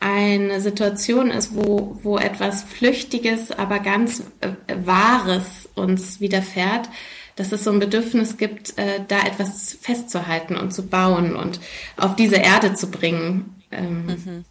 eine 0.00 0.60
Situation 0.60 1.30
ist, 1.30 1.54
wo, 1.54 1.98
wo 2.02 2.18
etwas 2.18 2.62
Flüchtiges, 2.62 3.52
aber 3.52 3.78
ganz 3.78 4.22
äh, 4.40 4.50
Wahres 4.84 5.68
uns 5.74 6.20
widerfährt, 6.20 6.88
dass 7.36 7.52
es 7.52 7.64
so 7.64 7.70
ein 7.70 7.78
Bedürfnis 7.78 8.36
gibt, 8.36 8.76
äh, 8.76 9.00
da 9.08 9.20
etwas 9.20 9.76
festzuhalten 9.80 10.56
und 10.56 10.74
zu 10.74 10.86
bauen 10.86 11.36
und 11.36 11.58
auf 11.96 12.16
diese 12.16 12.36
Erde 12.36 12.74
zu 12.74 12.90
bringen. 12.90 13.62
Ähm, 13.70 14.06
mhm. 14.06 14.44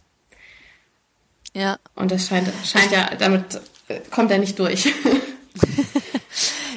Ja. 1.54 1.78
Und 1.94 2.10
das 2.10 2.26
scheint, 2.26 2.48
scheint 2.64 2.90
ja, 2.90 3.10
damit 3.16 3.60
kommt 4.10 4.30
er 4.30 4.38
nicht 4.38 4.58
durch. 4.58 4.92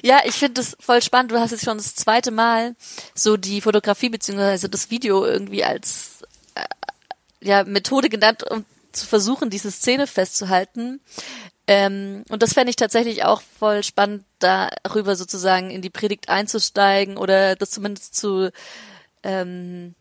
Ja, 0.03 0.21
ich 0.25 0.35
finde 0.35 0.61
es 0.61 0.77
voll 0.79 1.01
spannend. 1.01 1.31
Du 1.31 1.39
hast 1.39 1.51
jetzt 1.51 1.65
schon 1.65 1.77
das 1.77 1.95
zweite 1.95 2.31
Mal 2.31 2.75
so 3.13 3.35
die 3.35 3.61
Fotografie 3.61 4.09
beziehungsweise 4.09 4.69
das 4.69 4.89
Video 4.89 5.25
irgendwie 5.25 5.63
als 5.63 6.19
ja, 7.41 7.63
Methode 7.63 8.09
genannt, 8.09 8.43
um 8.49 8.65
zu 8.91 9.05
versuchen, 9.05 9.49
diese 9.49 9.71
Szene 9.71 10.07
festzuhalten. 10.07 11.01
Ähm, 11.67 12.23
und 12.29 12.41
das 12.41 12.53
fände 12.53 12.69
ich 12.69 12.77
tatsächlich 12.77 13.25
auch 13.25 13.41
voll 13.59 13.83
spannend, 13.83 14.23
darüber 14.39 15.15
sozusagen 15.15 15.71
in 15.71 15.81
die 15.81 15.89
Predigt 15.89 16.29
einzusteigen 16.29 17.17
oder 17.17 17.55
das 17.55 17.71
zumindest 17.71 18.15
zu 18.15 18.51
ähm, 19.23 19.93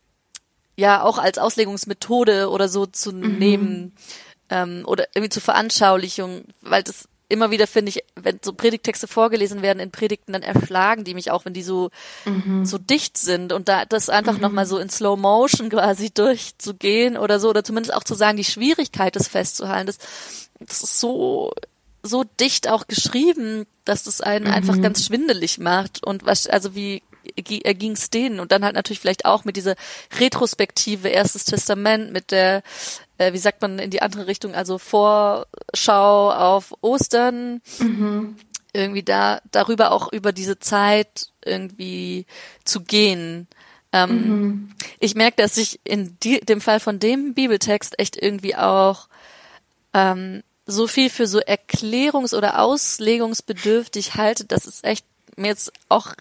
ja 0.77 1.01
auch 1.01 1.17
als 1.17 1.37
Auslegungsmethode 1.37 2.49
oder 2.49 2.69
so 2.69 2.85
zu 2.85 3.11
mhm. 3.11 3.37
nehmen 3.39 3.95
ähm, 4.49 4.83
oder 4.85 5.07
irgendwie 5.13 5.29
zur 5.29 5.41
Veranschaulichung, 5.41 6.45
weil 6.61 6.83
das 6.83 7.07
immer 7.29 7.51
wieder 7.51 7.67
finde 7.67 7.89
ich, 7.89 8.03
wenn 8.15 8.39
so 8.41 8.53
Predigtexte 8.53 9.07
vorgelesen 9.07 9.61
werden 9.61 9.79
in 9.79 9.91
Predigten, 9.91 10.33
dann 10.33 10.43
erschlagen 10.43 11.03
die 11.03 11.13
mich 11.13 11.29
auch, 11.29 11.45
wenn 11.45 11.53
die 11.53 11.63
so 11.63 11.89
mhm. 12.25 12.65
so 12.65 12.77
dicht 12.77 13.17
sind 13.17 13.51
und 13.51 13.67
da 13.67 13.85
das 13.85 14.09
einfach 14.09 14.35
mhm. 14.35 14.41
noch 14.41 14.51
mal 14.51 14.65
so 14.65 14.77
in 14.77 14.89
Slow 14.89 15.19
Motion 15.19 15.69
quasi 15.69 16.11
durchzugehen 16.11 17.17
oder 17.17 17.39
so 17.39 17.49
oder 17.49 17.63
zumindest 17.63 17.93
auch 17.93 18.03
zu 18.03 18.15
sagen, 18.15 18.37
die 18.37 18.43
Schwierigkeit 18.43 19.15
das 19.15 19.27
festzuhalten, 19.27 19.87
das 19.87 19.97
das 20.59 20.83
ist 20.83 20.99
so 20.99 21.51
so 22.03 22.23
dicht 22.39 22.69
auch 22.69 22.87
geschrieben, 22.87 23.65
dass 23.83 24.03
das 24.03 24.21
einen 24.21 24.45
mhm. 24.45 24.53
einfach 24.53 24.81
ganz 24.81 25.05
schwindelig 25.05 25.57
macht 25.57 26.05
und 26.05 26.25
was 26.25 26.47
also 26.47 26.75
wie 26.75 27.03
ging 27.35 27.91
es 27.91 28.09
denen 28.09 28.39
und 28.39 28.53
dann 28.53 28.63
halt 28.63 28.75
natürlich 28.75 29.01
vielleicht 29.01 29.25
auch 29.25 29.43
mit 29.43 29.57
dieser 29.57 29.75
Retrospektive 30.17 31.09
erstes 31.09 31.43
Testament 31.43 32.13
mit 32.13 32.31
der 32.31 32.63
äh, 33.17 33.33
wie 33.33 33.37
sagt 33.37 33.61
man 33.61 33.79
in 33.79 33.89
die 33.89 34.01
andere 34.01 34.27
Richtung 34.27 34.55
also 34.55 34.77
Vorschau 34.77 36.31
auf 36.31 36.73
Ostern 36.81 37.61
mhm. 37.79 38.35
irgendwie 38.73 39.03
da 39.03 39.41
darüber 39.51 39.91
auch 39.91 40.11
über 40.11 40.31
diese 40.31 40.59
Zeit 40.59 41.27
irgendwie 41.45 42.25
zu 42.63 42.81
gehen 42.81 43.47
ähm, 43.93 44.09
mhm. 44.09 44.69
ich 44.99 45.15
merke 45.15 45.41
dass 45.41 45.57
ich 45.57 45.79
in 45.83 46.17
die, 46.23 46.39
dem 46.41 46.61
Fall 46.61 46.79
von 46.79 46.99
dem 46.99 47.33
Bibeltext 47.33 47.99
echt 47.99 48.15
irgendwie 48.21 48.55
auch 48.55 49.07
ähm, 49.93 50.43
so 50.67 50.85
viel 50.85 51.09
für 51.09 51.27
so 51.27 51.39
erklärungs- 51.39 52.35
oder 52.35 52.59
auslegungsbedürftig 52.61 54.15
halte, 54.15 54.45
dass 54.45 54.67
es 54.67 54.83
echt 54.83 55.05
mir 55.37 55.47
jetzt 55.47 55.71
auch 55.89 56.13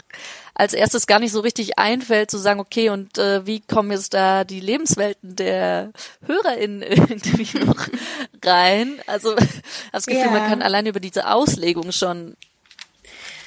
als 0.54 0.72
erstes 0.72 1.06
gar 1.06 1.18
nicht 1.18 1.32
so 1.32 1.40
richtig 1.40 1.78
einfällt, 1.78 2.30
zu 2.30 2.38
sagen, 2.38 2.60
okay, 2.60 2.88
und 2.90 3.18
äh, 3.18 3.46
wie 3.46 3.60
kommen 3.60 3.90
jetzt 3.90 4.14
da 4.14 4.44
die 4.44 4.60
Lebenswelten 4.60 5.36
der 5.36 5.92
HörerInnen 6.24 6.82
irgendwie 6.82 7.58
noch 7.58 7.88
rein? 8.42 8.98
Also 9.06 9.32
habe 9.32 9.46
das 9.92 10.06
Gefühl, 10.06 10.22
yeah. 10.22 10.30
man 10.30 10.48
kann 10.48 10.62
allein 10.62 10.86
über 10.86 11.00
diese 11.00 11.28
Auslegung 11.28 11.92
schon 11.92 12.36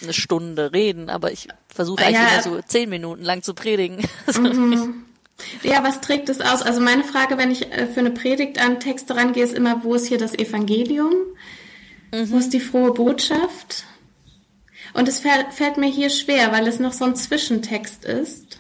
eine 0.01 0.13
Stunde 0.13 0.71
reden, 0.71 1.09
aber 1.09 1.31
ich 1.31 1.47
versuche 1.67 2.05
eigentlich 2.05 2.19
ja. 2.19 2.33
immer 2.33 2.43
so 2.43 2.61
zehn 2.61 2.89
Minuten 2.89 3.23
lang 3.23 3.43
zu 3.43 3.53
predigen. 3.53 4.07
Mhm. 4.38 5.05
Ja, 5.63 5.85
was 5.85 6.01
trägt 6.01 6.27
es 6.27 6.41
aus? 6.41 6.61
Also 6.61 6.81
meine 6.81 7.05
Frage, 7.05 7.38
wenn 7.38 7.49
ich 7.49 7.71
äh, 7.71 7.88
für 7.88 8.01
eine 8.01 8.11
Predigt 8.11 8.59
an 8.59 8.81
Texte 8.81 9.15
rangehe, 9.15 9.43
ist 9.43 9.53
immer, 9.53 9.85
wo 9.85 9.93
ist 9.93 10.07
hier 10.07 10.17
das 10.17 10.33
Evangelium? 10.38 11.13
Mhm. 12.13 12.31
Wo 12.31 12.38
ist 12.38 12.51
die 12.51 12.59
frohe 12.59 12.93
Botschaft? 12.93 13.85
Und 14.93 15.08
es 15.08 15.19
fällt 15.19 15.77
mir 15.77 15.89
hier 15.89 16.10
schwer, 16.10 16.51
weil 16.51 16.67
es 16.67 16.79
noch 16.79 16.93
so 16.93 17.05
ein 17.05 17.15
Zwischentext 17.15 18.05
ist. 18.05 18.60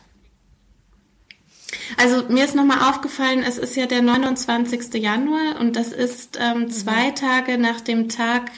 Also 1.97 2.25
mir 2.29 2.45
ist 2.45 2.55
nochmal 2.55 2.89
aufgefallen, 2.89 3.43
es 3.45 3.57
ist 3.57 3.75
ja 3.75 3.85
der 3.85 4.01
29. 4.01 4.93
Januar 4.95 5.59
und 5.59 5.75
das 5.75 5.91
ist 5.91 6.37
ähm, 6.39 6.61
mhm. 6.61 6.69
zwei 6.69 7.11
Tage 7.11 7.57
nach 7.57 7.81
dem 7.81 8.09
Tag 8.09 8.51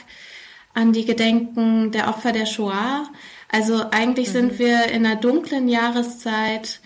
an 0.74 0.92
die 0.92 1.04
Gedenken 1.04 1.92
der 1.92 2.08
Opfer 2.08 2.32
der 2.32 2.46
Shoah. 2.46 3.08
Also 3.48 3.90
eigentlich 3.90 4.28
mhm. 4.28 4.32
sind 4.32 4.58
wir 4.58 4.86
in 4.86 5.06
einer 5.06 5.16
dunklen 5.16 5.68
Jahreszeit 5.68 6.80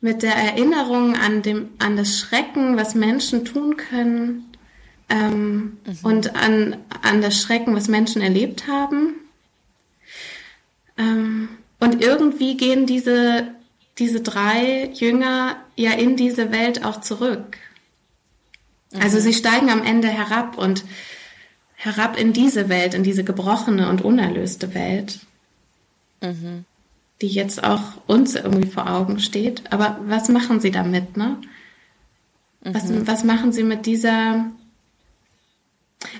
mit 0.00 0.22
der 0.22 0.34
Erinnerung 0.34 1.16
an, 1.16 1.42
dem, 1.42 1.70
an 1.78 1.96
das 1.96 2.18
Schrecken, 2.18 2.76
was 2.76 2.94
Menschen 2.94 3.44
tun 3.44 3.76
können 3.76 4.52
ähm, 5.08 5.78
mhm. 5.86 5.98
und 6.02 6.36
an, 6.36 6.76
an 7.02 7.22
das 7.22 7.40
Schrecken, 7.40 7.74
was 7.76 7.88
Menschen 7.88 8.20
erlebt 8.20 8.66
haben. 8.66 9.14
Ähm, 11.02 11.48
und 11.80 12.02
irgendwie 12.02 12.56
gehen 12.56 12.86
diese, 12.86 13.48
diese 13.98 14.20
drei 14.20 14.90
Jünger 14.94 15.56
ja 15.76 15.92
in 15.92 16.16
diese 16.16 16.52
Welt 16.52 16.84
auch 16.84 17.00
zurück. 17.00 17.58
Also 19.00 19.16
mhm. 19.18 19.22
Sie 19.22 19.34
steigen 19.34 19.70
am 19.70 19.82
Ende 19.82 20.08
herab 20.08 20.58
und 20.58 20.84
herab 21.74 22.18
in 22.18 22.32
diese 22.32 22.68
Welt, 22.68 22.94
in 22.94 23.02
diese 23.02 23.24
gebrochene 23.24 23.88
und 23.88 24.02
unerlöste 24.02 24.74
Welt, 24.74 25.20
mhm. 26.20 26.64
die 27.20 27.28
jetzt 27.28 27.64
auch 27.64 27.82
uns 28.06 28.36
irgendwie 28.36 28.68
vor 28.68 28.88
Augen 28.88 29.18
steht. 29.18 29.72
Aber 29.72 29.98
was 30.04 30.28
machen 30.28 30.60
sie 30.60 30.70
damit, 30.70 31.16
ne? 31.16 31.38
Was, 32.60 32.84
mhm. 32.84 33.08
was 33.08 33.24
machen 33.24 33.52
sie 33.52 33.64
mit 33.64 33.86
dieser 33.86 34.52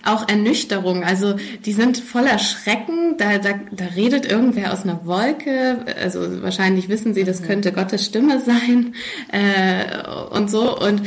auch 0.05 0.29
Ernüchterung. 0.29 1.05
Also 1.05 1.37
die 1.65 1.73
sind 1.73 1.99
voller 1.99 2.39
Schrecken. 2.39 3.17
Da, 3.19 3.39
da, 3.39 3.61
da 3.71 3.85
redet 3.97 4.31
irgendwer 4.31 4.73
aus 4.73 4.83
einer 4.83 5.05
Wolke. 5.07 5.85
Also 6.01 6.43
wahrscheinlich 6.43 6.89
wissen 6.89 7.15
sie, 7.15 7.25
das 7.25 7.41
mhm. 7.41 7.47
könnte 7.47 7.73
Gottes 7.73 8.05
Stimme 8.05 8.41
sein 8.41 8.95
äh, 9.33 10.07
und 10.31 10.51
so. 10.51 10.79
Und 10.79 11.03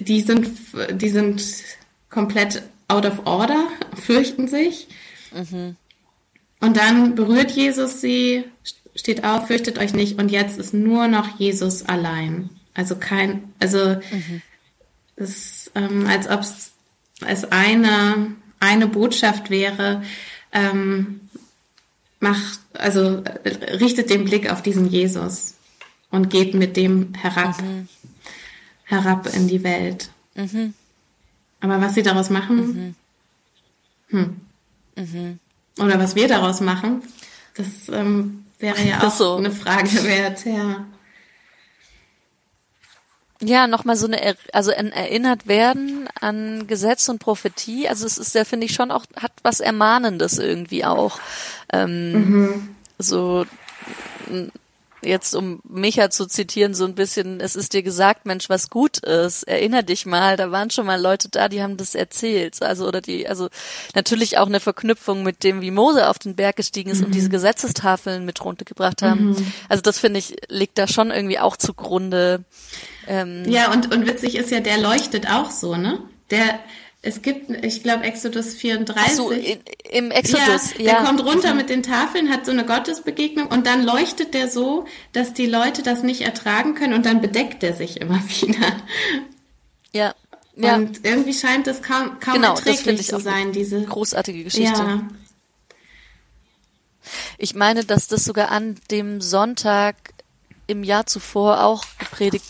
die 0.00 0.20
sind, 0.20 0.50
die 0.92 1.08
sind 1.08 1.42
komplett 2.10 2.62
out 2.88 3.06
of 3.06 3.26
order, 3.26 3.68
fürchten 3.94 4.48
sich. 4.48 4.88
Mhm. 5.32 5.76
Und 6.60 6.76
dann 6.76 7.14
berührt 7.14 7.52
Jesus 7.52 8.00
sie, 8.00 8.44
steht 8.94 9.24
auf, 9.24 9.46
fürchtet 9.46 9.78
euch 9.78 9.94
nicht. 9.94 10.18
Und 10.18 10.30
jetzt 10.30 10.58
ist 10.58 10.74
nur 10.74 11.08
noch 11.08 11.38
Jesus 11.38 11.84
allein. 11.84 12.50
Also 12.74 12.96
kein, 12.96 13.52
also 13.60 13.96
mhm. 14.10 14.42
es 15.16 15.70
ähm, 15.74 16.06
als 16.06 16.28
ob 16.28 16.44
es 17.26 17.44
eine, 17.44 18.32
eine 18.60 18.86
Botschaft 18.86 19.50
wäre, 19.50 20.02
ähm, 20.52 21.20
macht, 22.20 22.60
also 22.74 23.22
richtet 23.80 24.10
den 24.10 24.24
Blick 24.24 24.50
auf 24.50 24.62
diesen 24.62 24.88
Jesus 24.88 25.54
und 26.10 26.30
geht 26.30 26.54
mit 26.54 26.76
dem 26.76 27.14
herab, 27.14 27.60
mhm. 27.60 27.88
herab 28.84 29.32
in 29.34 29.48
die 29.48 29.62
Welt. 29.62 30.10
Mhm. 30.34 30.74
Aber 31.60 31.80
was 31.80 31.94
sie 31.94 32.02
daraus 32.02 32.30
machen, 32.30 32.56
mhm. 32.56 32.94
Hm. 34.10 34.40
Mhm. 34.96 35.38
oder 35.78 35.98
was 35.98 36.16
wir 36.16 36.28
daraus 36.28 36.60
machen, 36.60 37.02
das 37.56 37.88
ähm, 37.90 38.44
wäre 38.58 38.82
ja 38.82 39.06
auch 39.06 39.14
so. 39.14 39.36
eine 39.36 39.50
Frage 39.50 40.04
wert, 40.04 40.44
ja. 40.46 40.86
Ja, 43.40 43.68
nochmal 43.68 43.96
so 43.96 44.06
eine, 44.06 44.36
also 44.52 44.72
ein 44.72 44.90
erinnert 44.90 45.46
werden 45.46 46.08
an 46.20 46.66
Gesetz 46.66 47.08
und 47.08 47.20
Prophetie. 47.20 47.88
Also 47.88 48.04
es 48.04 48.18
ist 48.18 48.34
ja, 48.34 48.44
finde 48.44 48.66
ich, 48.66 48.74
schon 48.74 48.90
auch, 48.90 49.04
hat 49.16 49.32
was 49.42 49.60
Ermahnendes 49.60 50.38
irgendwie 50.38 50.84
auch. 50.84 51.20
Ähm, 51.72 52.12
mhm. 52.12 52.68
So, 52.98 53.46
jetzt 55.02 55.34
um 55.34 55.60
Micha 55.68 56.10
zu 56.10 56.26
zitieren, 56.26 56.74
so 56.74 56.84
ein 56.84 56.94
bisschen, 56.94 57.40
es 57.40 57.54
ist 57.54 57.72
dir 57.72 57.82
gesagt, 57.82 58.26
Mensch, 58.26 58.48
was 58.48 58.70
gut 58.70 58.98
ist, 58.98 59.44
erinner 59.44 59.82
dich 59.82 60.06
mal, 60.06 60.36
da 60.36 60.50
waren 60.50 60.70
schon 60.70 60.86
mal 60.86 61.00
Leute 61.00 61.28
da, 61.28 61.48
die 61.48 61.62
haben 61.62 61.76
das 61.76 61.94
erzählt. 61.94 62.60
Also, 62.62 62.86
oder 62.88 63.00
die, 63.00 63.28
also 63.28 63.48
natürlich 63.94 64.38
auch 64.38 64.46
eine 64.46 64.60
Verknüpfung 64.60 65.22
mit 65.22 65.44
dem, 65.44 65.60
wie 65.60 65.70
Mose 65.70 66.08
auf 66.08 66.18
den 66.18 66.34
Berg 66.34 66.56
gestiegen 66.56 66.90
ist 66.90 67.00
mhm. 67.00 67.06
und 67.06 67.14
diese 67.14 67.28
Gesetzestafeln 67.28 68.24
mit 68.24 68.44
runtergebracht 68.44 69.02
haben. 69.02 69.30
Mhm. 69.30 69.52
Also 69.68 69.82
das 69.82 69.98
finde 69.98 70.18
ich, 70.18 70.36
liegt 70.48 70.78
da 70.78 70.88
schon 70.88 71.10
irgendwie 71.10 71.38
auch 71.38 71.56
zugrunde. 71.56 72.44
Ähm, 73.08 73.44
ja, 73.48 73.72
und, 73.72 73.92
und 73.92 74.06
witzig 74.06 74.36
ist 74.36 74.50
ja, 74.50 74.60
der 74.60 74.78
leuchtet 74.78 75.30
auch 75.30 75.50
so, 75.50 75.76
ne? 75.76 75.98
Der, 76.30 76.60
es 77.00 77.22
gibt, 77.22 77.50
ich 77.64 77.82
glaube, 77.82 78.04
Exodus 78.04 78.54
34. 78.54 79.02
Ach 79.02 79.10
so, 79.10 79.30
im 79.30 80.10
Exodus, 80.10 80.72
ja. 80.72 80.78
Der 80.78 80.84
ja. 80.84 81.04
kommt 81.04 81.24
runter 81.24 81.52
mhm. 81.52 81.56
mit 81.56 81.70
den 81.70 81.82
Tafeln, 81.82 82.30
hat 82.30 82.44
so 82.44 82.52
eine 82.52 82.66
Gottesbegegnung 82.66 83.46
und 83.46 83.66
dann 83.66 83.82
leuchtet 83.82 84.34
der 84.34 84.50
so, 84.50 84.84
dass 85.12 85.32
die 85.32 85.46
Leute 85.46 85.82
das 85.82 86.02
nicht 86.02 86.20
ertragen 86.20 86.74
können 86.74 86.92
und 86.92 87.06
dann 87.06 87.22
bedeckt 87.22 87.62
er 87.62 87.72
sich 87.72 87.98
immer 87.98 88.20
wieder. 88.28 88.76
Ja. 89.92 90.14
ja. 90.54 90.74
Und 90.74 91.06
irgendwie 91.06 91.32
scheint 91.32 91.66
das 91.66 91.80
kaum, 91.80 92.20
kaum 92.20 92.34
genau, 92.34 92.56
erträglich 92.56 93.06
zu 93.06 93.20
sein, 93.20 93.52
diese 93.52 93.80
großartige 93.82 94.44
Geschichte. 94.44 94.82
Ja. 94.82 95.08
Ich 97.38 97.54
meine, 97.54 97.84
dass 97.84 98.06
das 98.06 98.24
sogar 98.24 98.50
an 98.50 98.74
dem 98.90 99.22
Sonntag 99.22 99.96
im 100.68 100.84
Jahr 100.84 101.06
zuvor 101.06 101.64
auch 101.64 101.84
gepredigt 101.98 102.44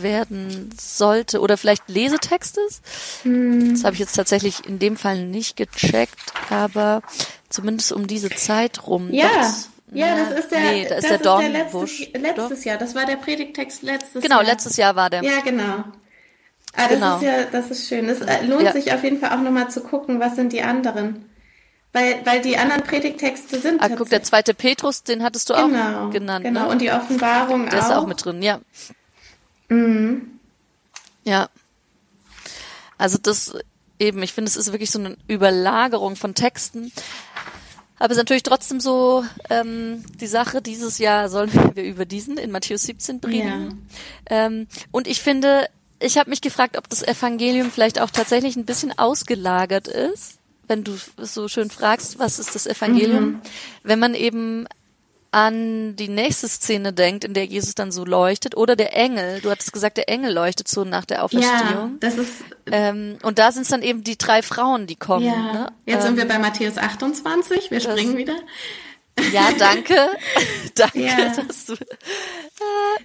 werden 0.00 0.70
sollte 0.80 1.40
oder 1.40 1.56
vielleicht 1.56 1.88
Lesetext 1.88 2.56
ist. 2.68 2.82
Hm. 3.24 3.74
Das 3.74 3.84
habe 3.84 3.94
ich 3.94 4.00
jetzt 4.00 4.14
tatsächlich 4.14 4.66
in 4.66 4.78
dem 4.78 4.96
Fall 4.96 5.24
nicht 5.24 5.56
gecheckt, 5.56 6.18
aber 6.48 7.02
zumindest 7.50 7.92
um 7.92 8.06
diese 8.06 8.30
Zeit 8.30 8.86
rum. 8.86 9.12
Ja, 9.12 9.28
das, 9.34 9.68
ja, 9.92 10.16
das 10.16 10.38
ist 10.38 10.50
der, 10.50 10.60
nee, 10.60 10.86
da 10.88 10.94
ist 10.94 11.10
das 11.10 11.20
der 11.20 11.38
ist 11.38 11.42
der 11.42 11.48
letztes, 11.48 12.12
letztes 12.14 12.64
Jahr. 12.64 12.78
Das 12.78 12.94
war 12.94 13.04
der 13.04 13.16
Predigtext 13.16 13.82
letztes 13.82 14.22
genau, 14.22 14.36
Jahr. 14.36 14.44
Genau, 14.44 14.52
letztes 14.52 14.76
Jahr 14.76 14.96
war 14.96 15.10
der. 15.10 15.22
Ja, 15.22 15.40
genau. 15.40 15.84
Ah, 16.72 16.88
das 16.88 16.88
genau. 16.88 17.16
ist 17.16 17.22
ja, 17.22 17.44
das 17.50 17.70
ist 17.70 17.88
schön. 17.88 18.08
Es 18.08 18.20
äh, 18.20 18.44
lohnt 18.44 18.62
ja. 18.62 18.72
sich 18.72 18.92
auf 18.92 19.02
jeden 19.02 19.18
Fall 19.18 19.30
auch 19.30 19.42
nochmal 19.42 19.70
zu 19.70 19.80
gucken, 19.80 20.20
was 20.20 20.36
sind 20.36 20.52
die 20.52 20.62
anderen. 20.62 21.24
Weil, 21.92 22.26
weil 22.26 22.42
die 22.42 22.58
anderen 22.58 22.82
Predigtexte 22.82 23.58
sind. 23.58 23.82
Ah, 23.82 23.88
guck, 23.88 24.10
der 24.10 24.22
zweite 24.22 24.52
Petrus, 24.52 25.02
den 25.02 25.22
hattest 25.22 25.48
du 25.48 25.54
genau, 25.54 26.08
auch 26.08 26.10
genannt. 26.10 26.44
Genau, 26.44 26.64
ne? 26.64 26.68
und 26.68 26.80
die 26.80 26.90
Offenbarung 26.90 27.64
der 27.64 27.68
auch. 27.68 27.70
Der 27.70 27.80
ist 27.80 27.92
auch 27.96 28.06
mit 28.06 28.24
drin, 28.24 28.42
ja. 28.42 28.60
Mhm. 29.68 30.38
Ja. 31.24 31.48
Also 32.98 33.18
das 33.18 33.54
eben, 33.98 34.22
ich 34.22 34.32
finde, 34.32 34.50
es 34.50 34.56
ist 34.56 34.72
wirklich 34.72 34.90
so 34.90 34.98
eine 34.98 35.16
Überlagerung 35.28 36.16
von 36.16 36.34
Texten. 36.34 36.92
Aber 37.98 38.10
es 38.10 38.18
ist 38.18 38.22
natürlich 38.22 38.42
trotzdem 38.42 38.78
so 38.78 39.24
ähm, 39.48 40.04
die 40.20 40.26
Sache, 40.26 40.60
dieses 40.60 40.98
Jahr 40.98 41.28
sollen 41.28 41.50
wir 41.74 41.84
über 41.84 42.04
diesen 42.04 42.36
in 42.36 42.50
Matthäus 42.50 42.82
17 42.82 43.20
bringen. 43.20 43.86
Ja. 44.28 44.46
Ähm, 44.46 44.66
und 44.90 45.06
ich 45.06 45.22
finde, 45.22 45.66
ich 45.98 46.18
habe 46.18 46.30
mich 46.30 46.42
gefragt, 46.42 46.76
ob 46.76 46.88
das 46.90 47.02
Evangelium 47.02 47.70
vielleicht 47.70 48.00
auch 48.00 48.10
tatsächlich 48.10 48.56
ein 48.56 48.66
bisschen 48.66 48.96
ausgelagert 48.98 49.88
ist 49.88 50.38
wenn 50.68 50.84
du 50.84 50.96
so 51.18 51.48
schön 51.48 51.70
fragst, 51.70 52.18
was 52.18 52.38
ist 52.38 52.54
das 52.54 52.66
Evangelium, 52.66 53.24
mhm. 53.24 53.40
wenn 53.82 53.98
man 53.98 54.14
eben 54.14 54.66
an 55.32 55.96
die 55.96 56.08
nächste 56.08 56.48
Szene 56.48 56.92
denkt, 56.92 57.24
in 57.24 57.34
der 57.34 57.44
Jesus 57.44 57.74
dann 57.74 57.92
so 57.92 58.04
leuchtet, 58.04 58.56
oder 58.56 58.74
der 58.74 58.96
Engel, 58.96 59.40
du 59.40 59.50
hattest 59.50 59.72
gesagt, 59.72 59.98
der 59.98 60.08
Engel 60.08 60.32
leuchtet 60.32 60.66
so 60.66 60.84
nach 60.84 61.04
der 61.04 61.24
Auferstehung. 61.24 61.50
Ja, 61.52 61.90
das 62.00 62.16
ist 62.16 62.32
ähm, 62.70 63.18
und 63.22 63.38
da 63.38 63.52
sind 63.52 63.62
es 63.62 63.68
dann 63.68 63.82
eben 63.82 64.02
die 64.02 64.16
drei 64.16 64.42
Frauen, 64.42 64.86
die 64.86 64.96
kommen. 64.96 65.26
Ja. 65.26 65.52
Ne? 65.52 65.72
Jetzt 65.84 65.96
ähm, 65.96 66.02
sind 66.02 66.16
wir 66.16 66.22
ähm, 66.22 66.28
bei 66.28 66.38
Matthäus 66.38 66.78
28, 66.78 67.70
wir 67.70 67.80
springen 67.80 68.16
wieder. 68.16 68.36
Ja, 69.32 69.50
danke. 69.58 69.94
danke, 70.74 71.00
ja. 71.00 71.34
dass 71.34 71.66
du. 71.66 71.72
Äh, 71.72 71.76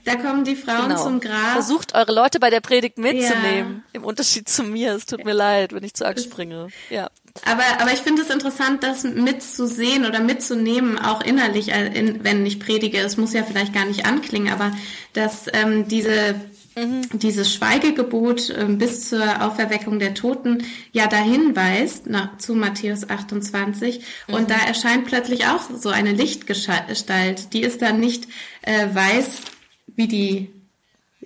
da 0.04 0.16
kommen 0.16 0.44
die 0.44 0.56
Frauen 0.56 0.90
genau. 0.90 1.04
zum 1.04 1.20
Grab. 1.20 1.54
Versucht 1.54 1.96
eure 1.96 2.14
Leute 2.14 2.40
bei 2.40 2.50
der 2.50 2.60
Predigt 2.60 2.98
mitzunehmen. 2.98 3.84
Ja. 3.88 4.00
Im 4.00 4.04
Unterschied 4.04 4.50
zu 4.50 4.64
mir. 4.64 4.94
Es 4.94 5.06
tut 5.06 5.24
mir 5.24 5.34
leid, 5.34 5.74
wenn 5.74 5.84
ich 5.84 5.94
zu 5.94 6.06
arg 6.06 6.20
springe. 6.20 6.68
Ja. 6.90 7.10
Aber, 7.46 7.64
aber 7.80 7.94
ich 7.94 8.00
finde 8.00 8.22
es 8.22 8.30
interessant, 8.30 8.84
das 8.84 9.04
mitzusehen 9.04 10.06
oder 10.06 10.20
mitzunehmen, 10.20 11.00
auch 11.00 11.22
innerlich, 11.22 11.72
äh, 11.72 11.88
in, 11.88 12.24
wenn 12.24 12.46
ich 12.46 12.60
predige. 12.60 13.00
Es 13.00 13.18
muss 13.18 13.34
ja 13.34 13.44
vielleicht 13.44 13.74
gar 13.74 13.86
nicht 13.86 14.06
anklingen, 14.06 14.52
aber 14.52 14.72
dass 15.14 15.46
ähm, 15.54 15.88
diese 15.88 16.36
Mhm. 16.74 17.02
dieses 17.12 17.54
Schweigegebot 17.54 18.50
äh, 18.50 18.66
bis 18.66 19.10
zur 19.10 19.44
Auferweckung 19.44 20.00
der 20.00 20.14
Toten 20.14 20.64
ja 20.94 21.08
dahin 21.08 21.54
weist 21.54 22.06
na, 22.08 22.32
zu 22.38 22.56
Matthäus 22.56 23.10
28 23.10 24.00
mhm. 24.28 24.34
und 24.34 24.50
da 24.50 24.56
erscheint 24.56 25.04
plötzlich 25.06 25.48
auch 25.48 25.70
so 25.76 25.90
eine 25.90 26.14
Lichtgestalt, 26.14 27.52
die 27.52 27.62
ist 27.62 27.82
dann 27.82 28.00
nicht 28.00 28.30
äh, 28.62 28.88
weiß 28.94 29.42
wie 29.88 30.08
die 30.08 30.50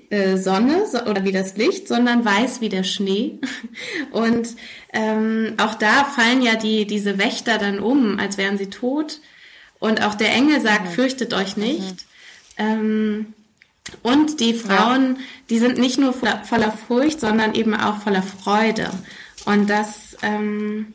äh, 0.09 0.37
Sonne 0.37 0.87
so, 0.87 1.03
oder 1.03 1.23
wie 1.23 1.31
das 1.31 1.57
Licht, 1.57 1.87
sondern 1.87 2.25
weiß 2.25 2.61
wie 2.61 2.69
der 2.69 2.83
Schnee 2.83 3.39
und 4.11 4.47
ähm, 4.95 5.55
auch 5.57 5.75
da 5.75 6.05
fallen 6.05 6.41
ja 6.41 6.55
die 6.55 6.87
diese 6.87 7.17
Wächter 7.17 7.57
dann 7.57 7.79
um, 7.79 8.17
als 8.17 8.37
wären 8.37 8.57
sie 8.57 8.69
tot 8.69 9.19
und 9.79 10.01
auch 10.01 10.15
der 10.15 10.31
Engel 10.33 10.61
sagt, 10.61 10.85
mhm. 10.85 10.91
fürchtet 10.91 11.33
euch 11.33 11.57
nicht. 11.57 12.05
Mhm. 12.57 12.65
Ähm, 12.65 13.33
und 14.01 14.39
die 14.39 14.53
Frauen, 14.53 15.17
ja. 15.17 15.21
die 15.49 15.59
sind 15.59 15.77
nicht 15.77 15.99
nur 15.99 16.13
voller, 16.13 16.43
voller, 16.43 16.71
Furcht, 16.71 17.19
sondern 17.19 17.53
eben 17.53 17.75
auch 17.75 17.97
voller 18.01 18.23
Freude. 18.23 18.89
Und 19.45 19.69
das, 19.69 20.17
ähm, 20.23 20.93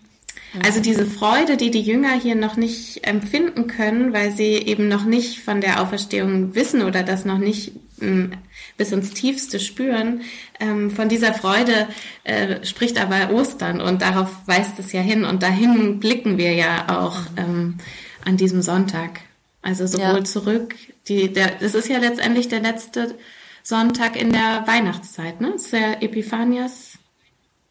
also 0.65 0.81
diese 0.81 1.07
Freude, 1.07 1.57
die 1.57 1.71
die 1.71 1.81
Jünger 1.81 2.13
hier 2.13 2.35
noch 2.35 2.57
nicht 2.57 3.07
empfinden 3.07 3.67
können, 3.67 4.13
weil 4.13 4.33
sie 4.33 4.55
eben 4.55 4.89
noch 4.89 5.05
nicht 5.05 5.41
von 5.41 5.61
der 5.61 5.81
Auferstehung 5.81 6.55
wissen 6.55 6.83
oder 6.83 7.03
das 7.03 7.25
noch 7.25 7.39
nicht 7.39 7.73
ähm, 8.01 8.33
bis 8.77 8.93
ins 8.93 9.11
Tiefste 9.11 9.61
spüren, 9.61 10.23
ähm, 10.59 10.91
von 10.91 11.09
dieser 11.09 11.35
Freude 11.35 11.87
äh, 12.25 12.65
spricht 12.65 13.01
aber 13.01 13.33
Ostern 13.33 13.81
und 13.81 14.03
darauf 14.03 14.29
weist 14.47 14.79
es 14.79 14.93
ja 14.93 15.01
hin 15.01 15.25
und 15.25 15.43
dahin 15.43 16.01
blicken 16.01 16.39
wir 16.39 16.53
ja 16.53 16.99
auch 16.99 17.19
ähm, 17.37 17.79
an 18.25 18.37
diesem 18.37 18.63
Sonntag. 18.63 19.21
Also 19.63 19.87
sowohl 19.87 20.19
ja. 20.19 20.25
zurück, 20.25 20.75
die, 21.09 21.33
der, 21.33 21.53
das 21.61 21.75
ist 21.75 21.89
ja 21.89 21.99
letztendlich 21.99 22.49
der 22.49 22.61
letzte 22.61 23.15
Sonntag 23.63 24.21
in 24.21 24.33
der 24.33 24.65
Weihnachtszeit, 24.67 25.41
ne? 25.41 25.53
Das 25.53 25.65
ist 25.65 25.73
der 25.73 26.03
Epiphanias. 26.03 26.90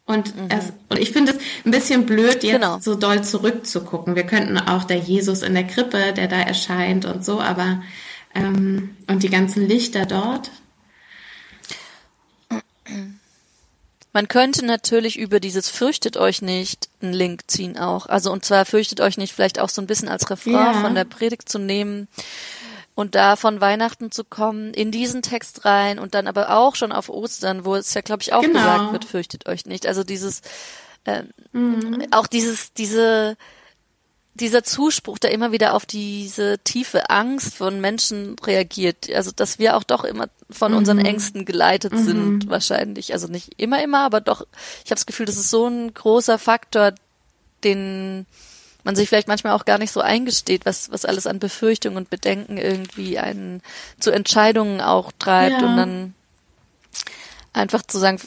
Und, 0.10 0.36
mhm. 0.36 0.48
es, 0.50 0.74
und 0.90 0.98
ich 0.98 1.12
finde 1.12 1.34
es 1.34 1.38
ein 1.64 1.70
bisschen 1.70 2.08
blöd, 2.08 2.42
jetzt 2.42 2.54
genau. 2.54 2.80
so 2.80 2.96
doll 2.96 3.24
zurückzugucken. 3.24 4.16
Wir 4.16 4.24
könnten 4.24 4.58
auch 4.58 4.84
der 4.84 4.98
Jesus 4.98 5.44
in 5.44 5.54
der 5.54 5.68
Krippe, 5.68 6.14
der 6.14 6.28
da 6.28 6.40
erscheint 6.42 7.06
und 7.06 7.24
so, 7.24 7.40
aber 7.40 7.84
ähm, 8.34 8.98
und 9.06 9.22
die 9.22 9.30
ganzen 9.30 9.68
Lichter 9.68 10.08
dort. 10.08 10.50
Man 14.12 14.28
könnte 14.28 14.66
natürlich 14.66 15.20
über 15.20 15.40
dieses 15.40 15.70
fürchtet 15.70 16.18
euch 16.18 16.42
nicht 16.42 16.90
einen 17.04 17.14
Link 17.14 17.42
ziehen 17.46 17.78
auch. 17.78 18.08
Also 18.08 18.32
und 18.32 18.44
zwar 18.44 18.66
fürchtet 18.66 19.02
euch 19.02 19.16
nicht 19.20 19.34
vielleicht 19.34 19.60
auch 19.60 19.70
so 19.70 19.80
ein 19.80 19.88
bisschen 19.88 20.10
als 20.10 20.28
Refrain 20.32 20.54
ja. 20.54 20.82
von 20.82 20.96
der 20.96 21.06
Predigt 21.06 21.48
zu 21.48 21.60
nehmen 21.60 22.08
und 23.00 23.16
da 23.16 23.38
von 23.38 23.62
Weihnachten 23.62 24.12
zu 24.12 24.26
kommen, 24.26 24.74
in 24.74 24.92
diesen 24.92 25.22
Text 25.22 25.64
rein 25.64 26.00
und 26.00 26.16
dann 26.16 26.28
aber 26.28 26.58
auch 26.58 26.76
schon 26.76 26.92
auf 26.92 27.08
Ostern, 27.08 27.64
wo 27.64 27.76
es 27.76 27.94
ja 27.94 28.02
glaube 28.02 28.24
ich 28.24 28.34
auch 28.34 28.42
genau. 28.42 28.60
gesagt 28.60 28.92
wird, 28.92 29.06
fürchtet 29.06 29.48
euch 29.48 29.66
nicht. 29.66 29.88
Also 29.88 30.04
dieses 30.04 30.42
äh, 31.06 31.24
mhm. 31.54 32.08
auch 32.12 32.28
dieses 32.28 32.74
diese 32.74 33.38
dieser 34.34 34.64
Zuspruch, 34.64 35.18
der 35.18 35.32
immer 35.32 35.54
wieder 35.54 35.76
auf 35.76 35.86
diese 35.86 36.60
tiefe 36.60 37.10
Angst 37.10 37.56
von 37.56 37.80
Menschen 37.80 38.36
reagiert, 38.40 39.10
also 39.14 39.32
dass 39.32 39.60
wir 39.60 39.78
auch 39.78 39.84
doch 39.84 40.04
immer 40.04 40.28
von 40.50 40.74
unseren 40.74 40.98
mhm. 40.98 41.06
Ängsten 41.06 41.46
geleitet 41.46 41.94
mhm. 41.94 42.04
sind, 42.04 42.50
wahrscheinlich. 42.50 43.14
Also 43.14 43.28
nicht 43.28 43.54
immer, 43.56 43.82
immer, 43.82 44.00
aber 44.00 44.20
doch, 44.20 44.42
ich 44.84 44.92
habe 44.92 44.96
das 44.96 45.06
Gefühl, 45.06 45.26
das 45.26 45.38
ist 45.38 45.50
so 45.50 45.68
ein 45.68 45.94
großer 45.94 46.38
Faktor, 46.38 46.94
den 47.64 48.26
man 48.90 48.96
sich 48.96 49.08
vielleicht 49.08 49.28
manchmal 49.28 49.54
auch 49.54 49.66
gar 49.66 49.78
nicht 49.78 49.92
so 49.92 50.02
eingesteht, 50.02 50.66
was, 50.66 50.92
was 50.92 51.06
alles 51.06 51.28
an 51.28 51.38
Befürchtungen 51.38 51.96
und 51.96 52.10
Bedenken 52.10 52.58
irgendwie 52.58 53.20
einen 53.20 53.62
zu 54.00 54.10
Entscheidungen 54.10 54.82
auch 54.82 55.12
treibt 55.20 55.62
ja. 55.62 55.68
und 55.68 55.78
dann 55.78 56.14
einfach 57.54 57.84
zu 57.84 58.00
sagen, 58.00 58.20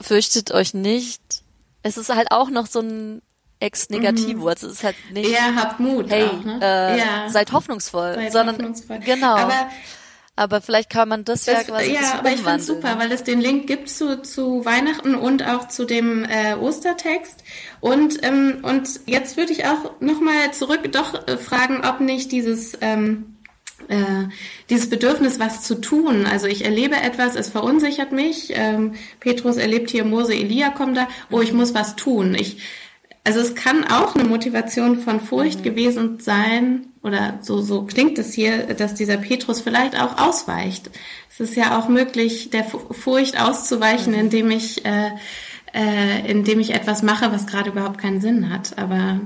fürchtet 0.00 0.52
euch 0.52 0.72
nicht. 0.72 1.20
Es 1.82 1.98
ist 1.98 2.08
halt 2.08 2.32
auch 2.32 2.48
noch 2.48 2.66
so 2.66 2.80
ein 2.80 3.20
ex 3.58 3.90
negativo. 3.90 4.42
Mhm. 4.42 4.48
Also 4.48 4.68
es 4.68 4.72
ist 4.74 4.84
halt 4.84 4.96
nicht. 5.12 5.30
Er 5.30 5.54
hat 5.54 5.78
Mut. 5.80 6.08
Hey, 6.08 6.24
auch, 6.24 6.44
ne? 6.44 6.60
äh, 6.62 6.98
ja. 6.98 7.28
seid 7.28 7.52
hoffnungsvoll, 7.52 8.14
seid 8.14 8.32
sondern 8.32 8.54
hoffnungsvoll. 8.56 9.00
genau. 9.00 9.36
Aber, 9.36 9.68
aber 10.40 10.62
vielleicht 10.62 10.88
kann 10.88 11.10
man 11.10 11.22
das, 11.22 11.44
das 11.44 11.54
ja 11.54 11.62
quasi 11.64 11.92
Ja, 11.92 12.14
aber 12.18 12.30
ich 12.32 12.40
finde 12.40 12.60
super, 12.60 12.98
weil 12.98 13.12
es 13.12 13.24
den 13.24 13.42
Link 13.42 13.66
gibt 13.66 13.90
zu, 13.90 14.22
zu 14.22 14.64
Weihnachten 14.64 15.14
und 15.14 15.46
auch 15.46 15.68
zu 15.68 15.84
dem 15.84 16.24
äh, 16.24 16.54
Ostertext. 16.54 17.44
Und 17.80 18.24
ähm, 18.24 18.60
und 18.62 18.88
jetzt 19.04 19.36
würde 19.36 19.52
ich 19.52 19.66
auch 19.66 20.00
noch 20.00 20.22
mal 20.22 20.50
zurück 20.52 20.90
doch 20.92 21.28
äh, 21.28 21.36
fragen, 21.36 21.82
ob 21.86 22.00
nicht 22.00 22.32
dieses 22.32 22.72
ähm, 22.80 23.36
äh, 23.88 24.28
dieses 24.70 24.88
Bedürfnis, 24.88 25.38
was 25.38 25.62
zu 25.62 25.74
tun. 25.74 26.24
Also 26.24 26.46
ich 26.46 26.64
erlebe 26.64 26.96
etwas, 26.96 27.34
es 27.34 27.50
verunsichert 27.50 28.12
mich. 28.12 28.50
Ähm, 28.54 28.94
Petrus 29.20 29.58
erlebt 29.58 29.90
hier 29.90 30.06
Mose, 30.06 30.32
Elia 30.32 30.70
kommt 30.70 30.96
da. 30.96 31.06
Oh, 31.30 31.42
ich 31.42 31.52
muss 31.52 31.74
was 31.74 31.96
tun. 31.96 32.34
Ich 32.34 32.62
also 33.24 33.40
es 33.40 33.54
kann 33.54 33.84
auch 33.84 34.14
eine 34.14 34.24
Motivation 34.24 34.98
von 34.98 35.20
Furcht 35.20 35.58
mhm. 35.60 35.64
gewesen 35.64 36.20
sein, 36.20 36.86
oder 37.02 37.38
so, 37.42 37.62
so 37.62 37.82
klingt 37.82 38.18
es 38.18 38.34
hier, 38.34 38.74
dass 38.74 38.94
dieser 38.94 39.16
Petrus 39.16 39.60
vielleicht 39.60 39.98
auch 39.98 40.18
ausweicht. 40.18 40.90
Es 41.30 41.40
ist 41.40 41.56
ja 41.56 41.78
auch 41.78 41.88
möglich, 41.88 42.50
der 42.50 42.64
Furcht 42.64 43.40
auszuweichen, 43.40 44.12
mhm. 44.12 44.18
indem 44.18 44.50
ich, 44.50 44.84
äh, 44.84 45.10
äh, 45.72 46.30
indem 46.30 46.60
ich 46.60 46.74
etwas 46.74 47.02
mache, 47.02 47.32
was 47.32 47.46
gerade 47.46 47.70
überhaupt 47.70 47.98
keinen 47.98 48.20
Sinn 48.20 48.52
hat, 48.52 48.76
aber 48.78 49.20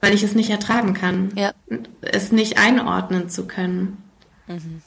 weil 0.00 0.14
ich 0.14 0.22
es 0.22 0.34
nicht 0.34 0.50
ertragen 0.50 0.94
kann, 0.94 1.32
ja. 1.36 1.52
es 2.00 2.32
nicht 2.32 2.58
einordnen 2.58 3.28
zu 3.28 3.46
können. 3.46 4.02
Mhm. 4.48 4.82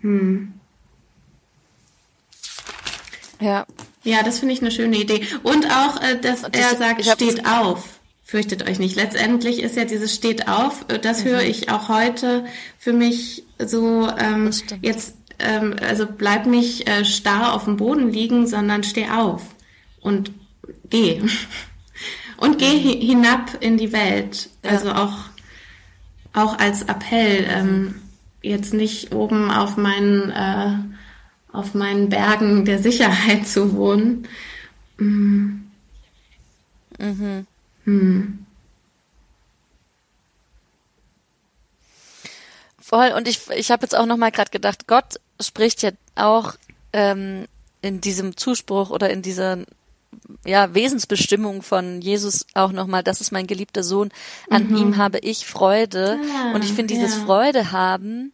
Hm. 0.00 0.54
Ja. 3.40 3.66
Ja, 4.02 4.22
das 4.22 4.38
finde 4.38 4.54
ich 4.54 4.62
eine 4.62 4.70
schöne 4.70 4.96
Idee. 4.96 5.26
Und 5.42 5.66
auch, 5.70 6.00
äh, 6.02 6.18
dass 6.18 6.44
Und 6.44 6.56
er 6.56 6.74
sagt, 6.76 7.04
steht 7.04 7.46
auf. 7.46 7.99
Fürchtet 8.30 8.68
euch 8.70 8.78
nicht. 8.78 8.94
Letztendlich 8.94 9.60
ist 9.60 9.74
ja 9.74 9.84
dieses 9.84 10.14
steht 10.14 10.46
auf, 10.46 10.84
äh, 10.86 11.00
das 11.00 11.24
mhm. 11.24 11.30
höre 11.30 11.42
ich 11.42 11.68
auch 11.68 11.88
heute 11.88 12.44
für 12.78 12.92
mich 12.92 13.42
so 13.58 14.08
ähm, 14.08 14.52
jetzt, 14.82 15.16
ähm, 15.40 15.74
also 15.82 16.06
bleib 16.06 16.46
nicht 16.46 16.88
äh, 16.88 17.04
starr 17.04 17.52
auf 17.52 17.64
dem 17.64 17.76
Boden 17.76 18.12
liegen, 18.12 18.46
sondern 18.46 18.84
steh 18.84 19.08
auf 19.08 19.42
und 20.00 20.30
geh. 20.88 21.20
Und 22.36 22.58
geh 22.58 22.72
mhm. 22.72 23.00
hinab 23.00 23.58
in 23.58 23.76
die 23.76 23.92
Welt. 23.92 24.48
Ja. 24.64 24.70
Also 24.70 24.92
auch, 24.92 25.24
auch 26.32 26.56
als 26.58 26.82
Appell, 26.82 27.44
ähm, 27.50 27.96
jetzt 28.42 28.72
nicht 28.72 29.12
oben 29.12 29.50
auf 29.50 29.76
meinen 29.76 30.30
äh, 30.30 30.76
auf 31.52 31.74
meinen 31.74 32.08
Bergen 32.08 32.64
der 32.64 32.78
Sicherheit 32.78 33.46
zu 33.48 33.74
wohnen. 33.74 34.28
Mhm. 34.98 35.66
Mhm. 36.96 37.46
Hm. 37.84 38.46
Voll. 42.78 43.12
Und 43.16 43.28
ich, 43.28 43.48
ich 43.50 43.70
habe 43.70 43.82
jetzt 43.82 43.96
auch 43.96 44.06
noch 44.06 44.16
mal 44.16 44.32
gerade 44.32 44.50
gedacht, 44.50 44.86
Gott 44.88 45.20
spricht 45.40 45.82
ja 45.82 45.90
auch 46.16 46.54
ähm, 46.92 47.46
in 47.82 48.00
diesem 48.00 48.36
Zuspruch 48.36 48.90
oder 48.90 49.10
in 49.10 49.22
dieser 49.22 49.58
ja, 50.44 50.74
Wesensbestimmung 50.74 51.62
von 51.62 52.00
Jesus 52.00 52.46
auch 52.54 52.72
nochmal, 52.72 53.02
das 53.02 53.20
ist 53.20 53.30
mein 53.30 53.46
geliebter 53.46 53.82
Sohn, 53.82 54.10
an 54.48 54.68
mhm. 54.68 54.76
ihm 54.76 54.96
habe 54.96 55.18
ich 55.18 55.46
Freude. 55.46 56.18
Ah, 56.34 56.54
und 56.54 56.64
ich 56.64 56.72
finde 56.72 56.94
dieses 56.94 57.16
ja. 57.18 57.24
Freude 57.24 57.72
haben, 57.72 58.32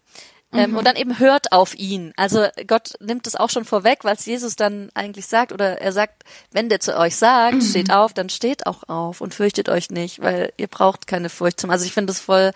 ähm, 0.58 0.70
mhm. 0.72 0.76
Und 0.78 0.86
dann 0.86 0.96
eben 0.96 1.18
hört 1.18 1.52
auf 1.52 1.74
ihn. 1.74 2.12
Also 2.16 2.46
Gott 2.66 2.94
nimmt 3.00 3.26
es 3.26 3.36
auch 3.36 3.50
schon 3.50 3.64
vorweg, 3.64 4.04
weil 4.04 4.16
es 4.16 4.26
Jesus 4.26 4.56
dann 4.56 4.90
eigentlich 4.94 5.26
sagt, 5.26 5.52
oder 5.52 5.80
er 5.80 5.92
sagt, 5.92 6.24
wenn 6.52 6.68
der 6.68 6.80
zu 6.80 6.96
euch 6.96 7.16
sagt, 7.16 7.56
mhm. 7.56 7.62
steht 7.62 7.92
auf, 7.92 8.12
dann 8.12 8.28
steht 8.28 8.66
auch 8.66 8.88
auf 8.88 9.20
und 9.20 9.34
fürchtet 9.34 9.68
euch 9.68 9.90
nicht, 9.90 10.20
weil 10.20 10.52
ihr 10.56 10.68
braucht 10.68 11.06
keine 11.06 11.28
Furcht 11.28 11.60
zum. 11.60 11.70
Also 11.70 11.84
ich 11.84 11.92
finde 11.92 12.12
es 12.12 12.20
voll 12.20 12.52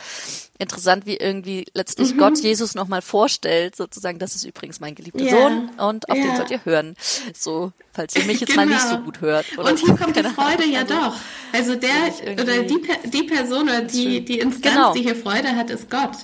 interessant, 0.60 1.06
wie 1.06 1.16
irgendwie 1.16 1.64
letztlich 1.72 2.14
mhm. 2.14 2.18
Gott 2.18 2.38
Jesus 2.38 2.74
nochmal 2.74 3.00
vorstellt, 3.02 3.74
sozusagen, 3.74 4.18
das 4.18 4.34
ist 4.34 4.44
übrigens 4.44 4.78
mein 4.78 4.94
geliebter 4.94 5.24
yeah. 5.24 5.30
Sohn 5.30 5.70
und 5.78 6.08
auf 6.10 6.16
yeah. 6.16 6.26
den 6.26 6.36
sollt 6.36 6.50
ihr 6.50 6.64
hören. 6.64 6.94
So, 7.34 7.72
falls 7.92 8.14
ihr 8.14 8.24
mich 8.24 8.40
jetzt 8.40 8.50
genau. 8.50 8.66
mal 8.66 8.68
nicht 8.68 8.82
so 8.82 8.96
genau. 8.96 9.04
gut 9.04 9.20
hört. 9.22 9.58
und 9.58 9.78
hier 9.78 9.96
kommt 9.96 10.16
die 10.16 10.22
Freude 10.22 10.66
ja 10.66 10.80
also, 10.82 10.94
doch. 10.94 11.16
Also 11.52 11.74
der 11.76 12.34
oder 12.34 12.62
die, 12.62 12.82
die 13.06 13.22
Person 13.22 13.64
oder 13.64 13.82
die, 13.82 14.24
die 14.24 14.38
Instanz, 14.38 14.74
genau. 14.74 14.92
die 14.92 15.02
hier 15.02 15.16
Freude 15.16 15.56
hat, 15.56 15.70
ist 15.70 15.90
Gott. 15.90 16.16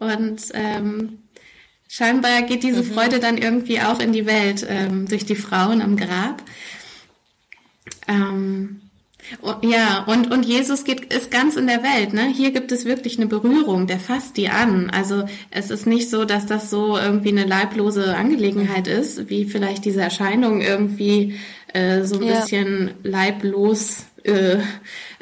Und 0.00 0.42
ähm, 0.54 1.18
scheinbar 1.88 2.42
geht 2.42 2.64
diese 2.64 2.82
mhm. 2.82 2.92
Freude 2.92 3.20
dann 3.20 3.38
irgendwie 3.38 3.80
auch 3.80 4.00
in 4.00 4.12
die 4.12 4.26
Welt 4.26 4.66
ähm, 4.68 5.06
durch 5.06 5.24
die 5.24 5.36
Frauen 5.36 5.80
am 5.80 5.96
Grab. 5.96 6.42
Ähm, 8.08 8.80
ja, 9.62 10.04
und, 10.04 10.32
und 10.32 10.44
Jesus 10.44 10.84
geht, 10.84 11.12
ist 11.12 11.30
ganz 11.30 11.56
in 11.56 11.66
der 11.66 11.82
Welt. 11.82 12.12
Ne? 12.12 12.32
Hier 12.34 12.50
gibt 12.50 12.72
es 12.72 12.84
wirklich 12.84 13.18
eine 13.18 13.26
Berührung, 13.26 13.86
der 13.86 14.00
fasst 14.00 14.36
die 14.36 14.48
an. 14.48 14.90
Also 14.90 15.24
es 15.50 15.70
ist 15.70 15.86
nicht 15.86 16.10
so, 16.10 16.24
dass 16.24 16.46
das 16.46 16.70
so 16.70 16.96
irgendwie 16.96 17.28
eine 17.28 17.44
leiblose 17.44 18.16
Angelegenheit 18.16 18.88
ist, 18.88 19.28
wie 19.28 19.44
vielleicht 19.44 19.84
diese 19.84 20.00
Erscheinung 20.00 20.62
irgendwie 20.62 21.38
äh, 21.72 22.02
so 22.02 22.16
ein 22.16 22.26
ja. 22.26 22.40
bisschen 22.40 22.92
leiblos 23.02 24.06
äh, 24.24 24.56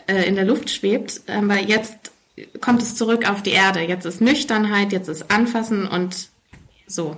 äh, 0.07 0.27
in 0.27 0.37
der 0.37 0.45
Luft 0.45 0.71
schwebt. 0.71 1.23
Aber 1.27 1.59
jetzt 1.59 2.13
kommt 2.61 2.83
es 2.83 2.95
zurück 2.95 3.29
auf 3.29 3.43
die 3.43 3.51
Erde. 3.53 3.81
Jetzt 3.81 4.05
ist 4.05 4.21
Nüchternheit, 4.21 4.93
jetzt 4.93 5.09
ist 5.09 5.31
Anfassen 5.31 5.87
und 5.87 6.29
so. 6.87 7.17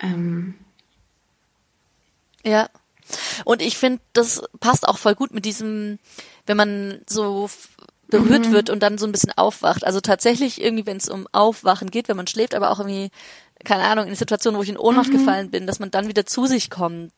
Ähm. 0.00 0.54
Ja. 2.44 2.68
Und 3.44 3.62
ich 3.62 3.76
finde, 3.76 4.00
das 4.12 4.42
passt 4.60 4.88
auch 4.88 4.98
voll 4.98 5.14
gut 5.14 5.32
mit 5.32 5.44
diesem, 5.44 5.98
wenn 6.46 6.56
man 6.56 7.02
so 7.08 7.50
berührt 8.08 8.48
mhm. 8.48 8.52
wird 8.52 8.70
und 8.70 8.82
dann 8.82 8.98
so 8.98 9.06
ein 9.06 9.12
bisschen 9.12 9.32
aufwacht. 9.36 9.84
Also 9.84 10.00
tatsächlich 10.00 10.62
irgendwie, 10.62 10.86
wenn 10.86 10.98
es 10.98 11.08
um 11.08 11.26
Aufwachen 11.32 11.90
geht, 11.90 12.08
wenn 12.08 12.16
man 12.16 12.26
schläft, 12.26 12.54
aber 12.54 12.70
auch 12.70 12.78
irgendwie, 12.78 13.10
keine 13.64 13.84
Ahnung, 13.84 14.06
in 14.06 14.14
Situationen, 14.14 14.58
wo 14.58 14.62
ich 14.62 14.68
in 14.68 14.78
Ohnmacht 14.78 15.08
mhm. 15.08 15.18
gefallen 15.18 15.50
bin, 15.50 15.66
dass 15.66 15.78
man 15.78 15.90
dann 15.90 16.08
wieder 16.08 16.26
zu 16.26 16.46
sich 16.46 16.70
kommt. 16.70 17.12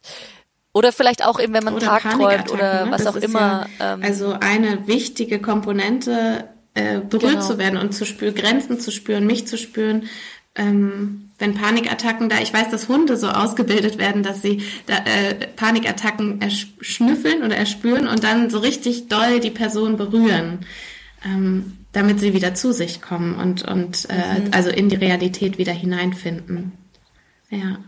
Oder 0.72 0.92
vielleicht 0.92 1.24
auch 1.24 1.38
eben, 1.38 1.54
wenn 1.54 1.64
man 1.64 1.78
Tag 1.78 2.02
träumt 2.02 2.50
oder 2.50 2.86
ne? 2.86 2.90
was 2.90 3.04
das 3.04 3.14
auch 3.14 3.20
immer. 3.20 3.68
Ja, 3.78 3.94
ähm, 3.94 4.02
also 4.02 4.36
eine 4.40 4.88
wichtige 4.88 5.40
Komponente 5.40 6.48
äh, 6.74 7.00
berührt 7.00 7.32
genau. 7.34 7.46
zu 7.46 7.58
werden 7.58 7.78
und 7.78 7.94
zu 7.94 8.04
spüren, 8.04 8.34
Grenzen 8.34 8.80
zu 8.80 8.90
spüren, 8.90 9.26
mich 9.26 9.46
zu 9.46 9.56
spüren. 9.56 10.08
Ähm, 10.56 11.30
wenn 11.38 11.54
Panikattacken 11.54 12.28
da, 12.28 12.40
ich 12.40 12.52
weiß, 12.52 12.70
dass 12.70 12.88
Hunde 12.88 13.16
so 13.16 13.28
ausgebildet 13.28 13.98
werden, 13.98 14.22
dass 14.22 14.42
sie 14.42 14.62
da, 14.86 14.98
äh, 14.98 15.34
Panikattacken 15.56 16.40
erschnüffeln 16.40 17.42
oder 17.42 17.56
erspüren 17.56 18.06
und 18.06 18.22
dann 18.22 18.50
so 18.50 18.58
richtig 18.58 19.08
doll 19.08 19.40
die 19.40 19.50
Person 19.50 19.96
berühren, 19.96 20.60
ähm, 21.24 21.78
damit 21.92 22.20
sie 22.20 22.34
wieder 22.34 22.54
zu 22.54 22.72
sich 22.72 23.00
kommen 23.00 23.34
und, 23.34 23.62
und 23.62 24.08
äh, 24.10 24.40
mhm. 24.40 24.48
also 24.52 24.70
in 24.70 24.88
die 24.88 24.96
Realität 24.96 25.58
wieder 25.58 25.72
hineinfinden. 25.72 26.72
Ja. 27.50 27.78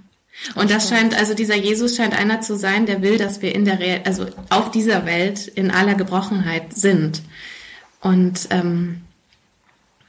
Und 0.55 0.71
das 0.71 0.89
scheint, 0.89 1.17
also 1.19 1.35
dieser 1.35 1.57
Jesus 1.57 1.97
scheint 1.97 2.19
einer 2.19 2.41
zu 2.41 2.57
sein, 2.57 2.87
der 2.87 3.01
will, 3.01 3.17
dass 3.17 3.43
wir 3.43 3.55
in 3.55 3.65
der, 3.65 3.81
Re 3.81 4.03
also 4.05 4.27
auf 4.51 4.71
dieser 4.71 5.07
Welt 5.07 5.47
in 5.49 5.71
aller 5.71 5.95
Gebrochenheit 5.95 6.75
sind. 6.75 7.23
Und 8.07 8.47
ähm, 8.51 9.03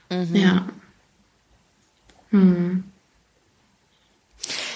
mhm. 0.08 0.36
ja. 0.36 0.68
Hm. 2.30 2.84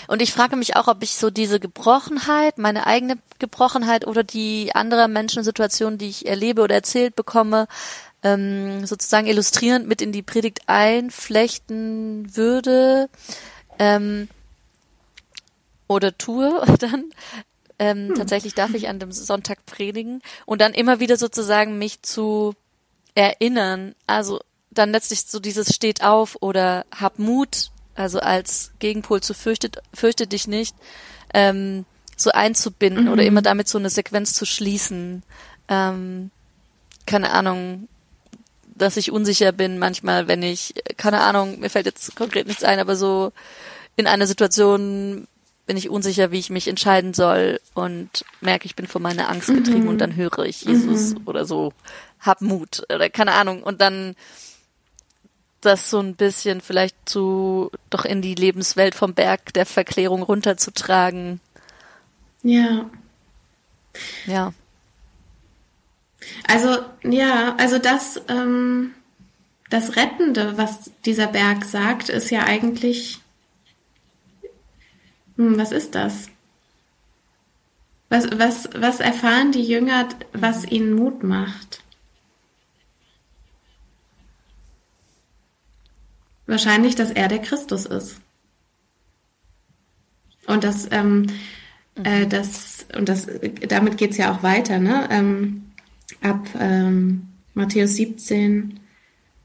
Und 0.09 0.21
ich 0.21 0.33
frage 0.33 0.57
mich 0.57 0.75
auch, 0.75 0.89
ob 0.89 1.05
ich 1.05 1.15
so 1.15 1.31
diese 1.31 1.61
Gebrochenheit, 1.61 2.59
meine 2.59 2.85
eigene 2.85 3.19
Gebrochenheit 3.39 4.09
oder 4.09 4.25
die 4.25 4.75
anderer 4.75 5.07
Menschensituationen, 5.07 5.99
die 5.99 6.09
ich 6.09 6.27
erlebe 6.27 6.63
oder 6.63 6.75
erzählt 6.75 7.15
bekomme, 7.15 7.69
ähm, 8.25 8.85
sozusagen 8.87 9.29
illustrierend 9.29 9.87
mit 9.87 10.03
in 10.03 10.11
die 10.11 10.23
Predigt 10.23 10.63
einflechten 10.67 12.35
würde 12.35 13.09
ähm, 13.79 14.29
oder 15.87 16.19
tue 16.19 16.61
dann. 16.81 17.05
Ähm, 17.79 18.09
hm. 18.09 18.15
Tatsächlich 18.17 18.55
darf 18.55 18.75
ich 18.75 18.89
an 18.89 18.99
dem 18.99 19.13
Sonntag 19.13 19.65
predigen 19.65 20.23
und 20.45 20.61
dann 20.61 20.75
immer 20.75 20.99
wieder 20.99 21.17
sozusagen 21.17 21.79
mich 21.79 22.03
zu 22.03 22.57
erinnern. 23.15 23.95
Also 24.07 24.41
dann 24.71 24.91
letztlich 24.91 25.23
so 25.27 25.41
dieses 25.41 25.75
steht 25.75 26.03
auf 26.03 26.37
oder 26.41 26.85
hab 26.95 27.19
Mut, 27.19 27.71
also 27.95 28.21
als 28.21 28.73
Gegenpol 28.79 29.23
zu 29.23 29.35
fürchtet, 29.35 29.79
fürchte 29.93 30.27
dich 30.27 30.47
nicht, 30.47 30.75
ähm, 31.35 31.85
so 32.17 32.31
einzubinden 32.31 33.07
mhm. 33.07 33.13
oder 33.13 33.25
immer 33.25 33.43
damit 33.43 33.69
so 33.69 33.79
eine 33.79 33.91
Sequenz 33.91 34.35
zu 34.35 34.47
schließen. 34.47 35.23
Ähm, 35.69 36.31
keine 37.07 37.33
Ahnung, 37.33 37.89
dass 38.75 38.97
ich 38.97 39.13
unsicher 39.13 39.53
bin 39.53 39.79
manchmal, 39.79 40.29
wenn 40.29 40.43
ich, 40.43 40.75
keine 40.97 41.21
Ahnung, 41.21 41.61
mir 41.61 41.71
fällt 41.71 41.87
jetzt 41.87 42.17
konkret 42.17 42.47
nichts 42.47 42.65
ein, 42.65 42.79
aber 42.79 42.97
so 42.97 43.33
in 43.97 44.07
einer 44.07 44.27
Situation 44.27 45.27
bin 45.67 45.77
ich 45.77 45.89
unsicher, 45.89 46.33
wie 46.33 46.39
ich 46.39 46.51
mich 46.51 46.67
entscheiden 46.67 47.15
soll 47.15 47.61
und 47.75 48.25
merke, 48.41 48.67
ich 48.67 48.75
bin 48.75 48.87
von 48.87 49.03
meiner 49.03 49.29
Angst 49.29 49.49
getrieben 49.49 49.83
mhm. 49.83 49.89
und 49.89 49.99
dann 49.99 50.17
höre 50.17 50.41
ich 50.41 50.63
Jesus 50.63 51.15
mhm. 51.15 51.23
oder 51.27 51.45
so 51.45 51.73
hab 52.23 52.41
Mut 52.41 52.85
oder 52.93 53.11
keine 53.11 53.33
Ahnung 53.33 53.63
und 53.63 53.81
dann 53.81 54.17
das 55.61 55.91
so 55.91 56.01
ein 56.01 56.17
bisschen 56.17 56.61
vielleicht 56.61 56.97
zu 57.09 57.71
doch 57.91 58.05
in 58.05 58.23
die 58.23 58.35
Lebenswelt 58.35 58.95
vom 58.95 59.15
Berg 59.15 59.53
der 59.53 59.67
Verklärung 59.67 60.23
runterzutragen. 60.23 61.41
Ja. 62.43 62.91
Ja. 64.27 64.53
Also 66.49 66.79
ja, 67.05 67.55
also 67.59 67.79
das 67.79 68.21
ähm, 68.29 68.95
das 69.71 69.97
Rettende, 69.97 70.57
was 70.57 70.91
dieser 71.05 71.27
Berg 71.27 71.65
sagt, 71.65 72.09
ist 72.09 72.31
ja 72.31 72.45
eigentlich 72.45 73.21
hm, 75.37 75.59
was 75.59 75.73
ist 75.73 75.95
das? 75.95 76.29
Was, 78.09 78.27
was, 78.39 78.69
was 78.75 79.01
erfahren 79.01 79.53
die 79.53 79.65
Jünger, 79.65 80.09
was 80.33 80.65
ihnen 80.65 80.93
Mut 80.95 81.23
macht? 81.23 81.82
Wahrscheinlich, 86.47 86.95
dass 86.95 87.11
er 87.11 87.29
der 87.29 87.39
Christus 87.39 87.87
ist. 87.87 88.21
Und 90.47 90.65
dass, 90.65 90.89
ähm, 90.91 91.27
mhm. 91.97 92.05
äh, 92.05 92.27
das, 92.27 92.87
und 92.97 93.09
das, 93.09 93.29
damit 93.69 93.97
geht's 93.97 94.17
ja 94.17 94.35
auch 94.35 94.43
weiter, 94.43 94.79
ne? 94.79 95.09
Ähm, 95.11 95.73
ab 96.21 96.49
ähm, 96.59 97.29
Matthäus 97.55 97.95
17, 97.97 98.81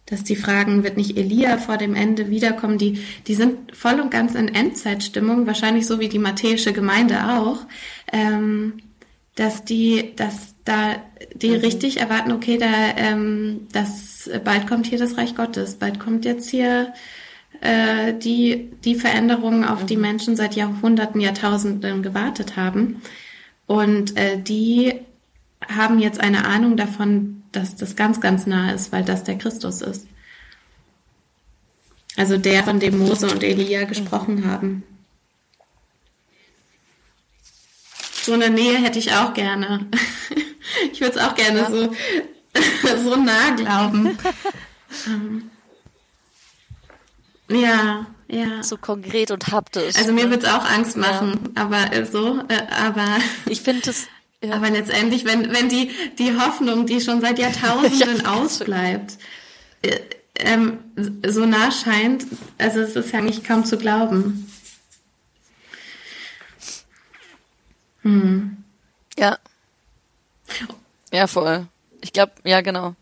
dass 0.06 0.24
die 0.24 0.36
Fragen, 0.36 0.84
wird 0.84 0.98
nicht 0.98 1.18
Elia 1.18 1.58
vor 1.58 1.78
dem 1.78 1.94
Ende 1.94 2.30
wiederkommen, 2.30 2.78
die, 2.78 3.04
die 3.28 3.36
sind 3.36 3.76
voll 3.76 4.00
und 4.00 4.10
ganz 4.10 4.36
in 4.36 4.48
Endzeitstimmung, 4.48 5.48
wahrscheinlich 5.48 5.86
so 5.86 6.00
wie 6.00 6.10
die 6.10 6.20
matthäische 6.20 6.74
Gemeinde 6.74 7.38
auch, 7.38 7.66
ähm, 8.12 8.82
dass 9.38 9.64
die, 9.64 10.14
dass 10.16 10.56
da 10.66 10.96
die 11.36 11.52
mhm. 11.52 11.58
richtig 11.58 12.00
erwarten, 12.00 12.32
okay, 12.32 12.58
da, 12.58 12.68
ähm, 12.98 13.68
das, 13.72 14.30
bald 14.44 14.68
kommt 14.68 14.88
hier 14.88 14.98
das 14.98 15.16
Reich 15.16 15.36
Gottes, 15.36 15.76
bald 15.76 16.00
kommt 16.00 16.26
jetzt 16.26 16.50
hier 16.50 16.92
äh, 17.62 18.14
die, 18.16 18.72
die 18.84 18.96
Veränderungen, 18.96 19.64
auf 19.64 19.84
mhm. 19.84 19.88
die 19.88 19.98
Menschen 19.98 20.36
seit 20.36 20.56
Jahrhunderten, 20.56 21.22
Jahrtausenden 21.22 22.02
gewartet 22.02 22.58
haben. 22.58 23.02
Und 23.68 24.18
äh, 24.18 24.42
die 24.42 24.96
haben 25.68 26.00
jetzt 26.00 26.20
eine 26.20 26.46
Ahnung 26.46 26.76
davon, 26.76 27.44
dass 27.52 27.76
das 27.76 27.96
ganz, 27.96 28.20
ganz 28.20 28.48
nah 28.48 28.72
ist, 28.72 28.92
weil 28.92 29.04
das 29.04 29.24
der 29.24 29.38
Christus 29.38 29.82
ist. 29.82 30.08
Also 32.16 32.38
der, 32.38 32.64
von 32.64 32.80
dem 32.80 32.98
Mose 32.98 33.30
und 33.30 33.44
Elia 33.44 33.84
gesprochen 33.84 34.50
haben. 34.50 34.82
So 38.28 38.34
eine 38.34 38.50
Nähe 38.50 38.78
hätte 38.78 39.00
ich 39.00 39.14
auch 39.14 39.34
gerne. 39.34 39.88
Ich 40.92 41.00
würde 41.00 41.18
es 41.18 41.24
auch 41.24 41.34
gerne 41.34 41.60
ja. 41.60 41.72
so, 41.72 41.96
so 43.04 43.16
nah 43.16 43.52
glauben. 43.56 44.18
Ähm, 45.08 45.50
ja, 47.50 48.06
ja. 48.28 48.62
So 48.62 48.76
konkret 48.76 49.32
und 49.32 49.48
haptisch. 49.48 49.96
Also 49.96 50.12
mir 50.12 50.30
wird 50.30 50.44
es 50.44 50.50
auch 50.50 50.70
Angst 50.70 50.98
machen, 50.98 51.54
ja. 51.56 51.64
aber 51.64 51.94
äh, 51.94 52.06
so, 52.06 52.40
äh, 52.50 52.64
aber. 52.70 53.06
Ich 53.46 53.62
finde 53.62 53.90
es 53.90 54.08
ja. 54.44 54.56
Aber 54.56 54.70
letztendlich, 54.70 55.24
wenn, 55.24 55.54
wenn 55.54 55.70
die, 55.70 55.90
die 56.20 56.38
Hoffnung, 56.38 56.86
die 56.86 57.00
schon 57.00 57.22
seit 57.22 57.40
Jahrtausenden 57.40 58.22
ja, 58.24 58.34
ausbleibt, 58.34 59.18
äh, 59.84 60.00
ähm, 60.36 60.80
so 61.26 61.46
nah 61.46 61.72
scheint, 61.72 62.28
also 62.58 62.82
es 62.82 62.98
ist 62.98 63.14
ja 63.14 63.22
nicht 63.22 63.46
kaum 63.46 63.64
zu 63.64 63.78
glauben. 63.78 64.52
Hm. 68.08 68.64
Ja. 69.18 69.38
Ja, 71.12 71.28
voll. 71.28 71.68
Ich 72.02 72.14
glaube, 72.14 72.34
ja, 72.44 72.62
genau 72.62 72.96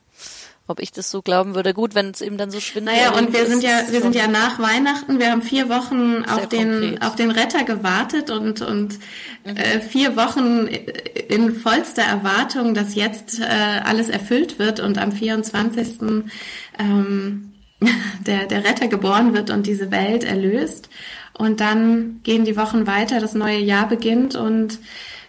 ob 0.68 0.80
ich 0.80 0.91
das 0.91 1.12
so 1.12 1.22
glauben 1.22 1.54
würde. 1.54 1.74
Gut, 1.74 1.94
wenn 1.94 2.10
es 2.10 2.22
eben 2.22 2.38
dann 2.38 2.50
so 2.50 2.60
schwindet. 2.60 2.96
Naja, 2.96 3.12
und 3.12 3.34
wir 3.34 3.46
sind 3.46 3.62
ja, 3.62 3.82
wir 3.89 4.02
sind 4.02 4.15
ja 4.15 4.28
nach 4.28 4.58
Weihnachten. 4.60 5.20
Wir 5.20 5.32
haben 5.32 5.44
vier 5.44 5.70
Wochen 5.70 6.26
auf 6.26 6.48
den, 6.48 6.72
konkret. 6.72 7.02
auf 7.04 7.15
den 7.15 7.32
Retter 7.32 7.63
gewartet 7.63 8.32
und, 8.32 8.62
und 8.62 8.98
mhm. 9.46 9.58
äh, 9.58 9.80
vier 9.80 10.15
Wochen 10.15 10.68
in 11.28 11.56
vollster 11.56 12.02
Erwartung, 12.02 12.74
dass 12.74 12.96
jetzt 12.96 13.39
äh, 13.39 13.46
alles 13.84 14.10
erfüllt 14.10 14.58
wird 14.58 14.80
und 14.80 14.98
am 14.98 15.12
24. 15.12 16.24
Ähm, 16.80 17.54
der, 18.26 18.48
der 18.48 18.63
Retter 18.63 18.88
geboren 18.88 19.36
wird 19.36 19.52
und 19.52 19.68
diese 19.68 19.91
Welt 19.91 20.24
erlöst. 20.24 20.89
Und 21.38 21.60
dann 21.60 22.21
gehen 22.24 22.45
die 22.45 22.58
Wochen 22.58 22.88
weiter, 22.88 23.19
das 23.19 23.34
neue 23.34 23.60
Jahr 23.60 23.88
beginnt 23.88 24.36
und 24.36 24.80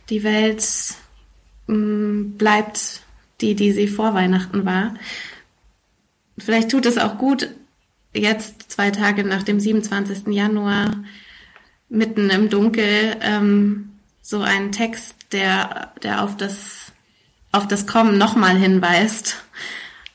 die 0.08 0.22
Welt 0.22 0.64
mh, 1.66 1.76
mm, 1.76 2.36
bleibt 2.38 3.02
die, 3.40 3.54
die 3.54 3.72
sie 3.72 3.88
vor 3.88 4.14
Weihnachten 4.14 4.64
war. 4.64 4.94
Vielleicht 6.38 6.70
tut 6.70 6.86
es 6.86 6.98
auch 6.98 7.18
gut, 7.18 7.50
jetzt 8.14 8.70
zwei 8.70 8.90
Tage 8.90 9.24
nach 9.24 9.42
dem 9.42 9.60
27. 9.60 10.28
Januar 10.28 10.96
mitten 11.88 12.30
im 12.30 12.50
Dunkel 12.50 13.16
ähm, 13.20 13.92
so 14.22 14.40
einen 14.40 14.72
Text, 14.72 15.32
der, 15.32 15.92
der 16.02 16.22
auf 16.22 16.36
das, 16.36 16.92
auf 17.52 17.68
das 17.68 17.86
Kommen 17.86 18.18
nochmal 18.18 18.56
hinweist, 18.56 19.44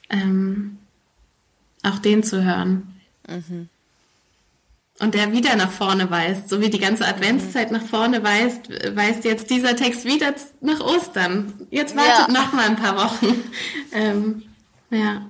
ähm, 0.10 0.78
auch 1.84 2.00
den 2.00 2.24
zu 2.24 2.44
hören. 2.44 3.00
Mhm. 3.28 3.70
Und 5.00 5.16
der 5.16 5.32
wieder 5.32 5.56
nach 5.56 5.72
vorne 5.72 6.12
weist, 6.12 6.48
so 6.48 6.62
wie 6.62 6.70
die 6.70 6.80
ganze 6.80 7.08
Adventszeit 7.08 7.72
nach 7.72 7.82
vorne 7.82 8.24
weist, 8.24 8.70
weist 8.96 9.24
jetzt 9.26 9.50
dieser 9.50 9.76
Text 9.76 10.06
wieder 10.06 10.36
nach 10.62 10.80
Ostern. 10.80 11.68
Jetzt 11.72 11.96
wartet 11.96 12.28
ja. 12.28 12.42
noch 12.42 12.54
mal 12.54 12.66
ein 12.66 12.76
paar 12.76 12.98
Wochen. 12.98 13.44
Ähm, 13.94 14.44
ja. 14.90 15.26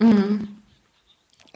Mhm. 0.00 0.48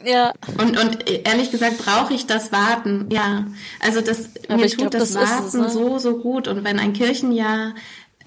Ja. 0.05 0.33
Und, 0.59 0.79
und 0.79 1.09
ehrlich 1.09 1.51
gesagt 1.51 1.79
brauche 1.79 2.13
ich 2.13 2.25
das 2.25 2.51
Warten, 2.51 3.09
ja. 3.09 3.45
Also 3.79 4.01
das, 4.01 4.29
mir 4.47 4.67
tut 4.69 4.77
glaub, 4.77 4.91
das, 4.91 5.13
das 5.13 5.29
Warten 5.29 5.47
es, 5.47 5.53
ne? 5.53 5.69
so, 5.69 5.97
so 5.97 6.17
gut. 6.17 6.47
Und 6.47 6.63
wenn 6.63 6.79
ein 6.79 6.93
Kirchenjahr 6.93 7.73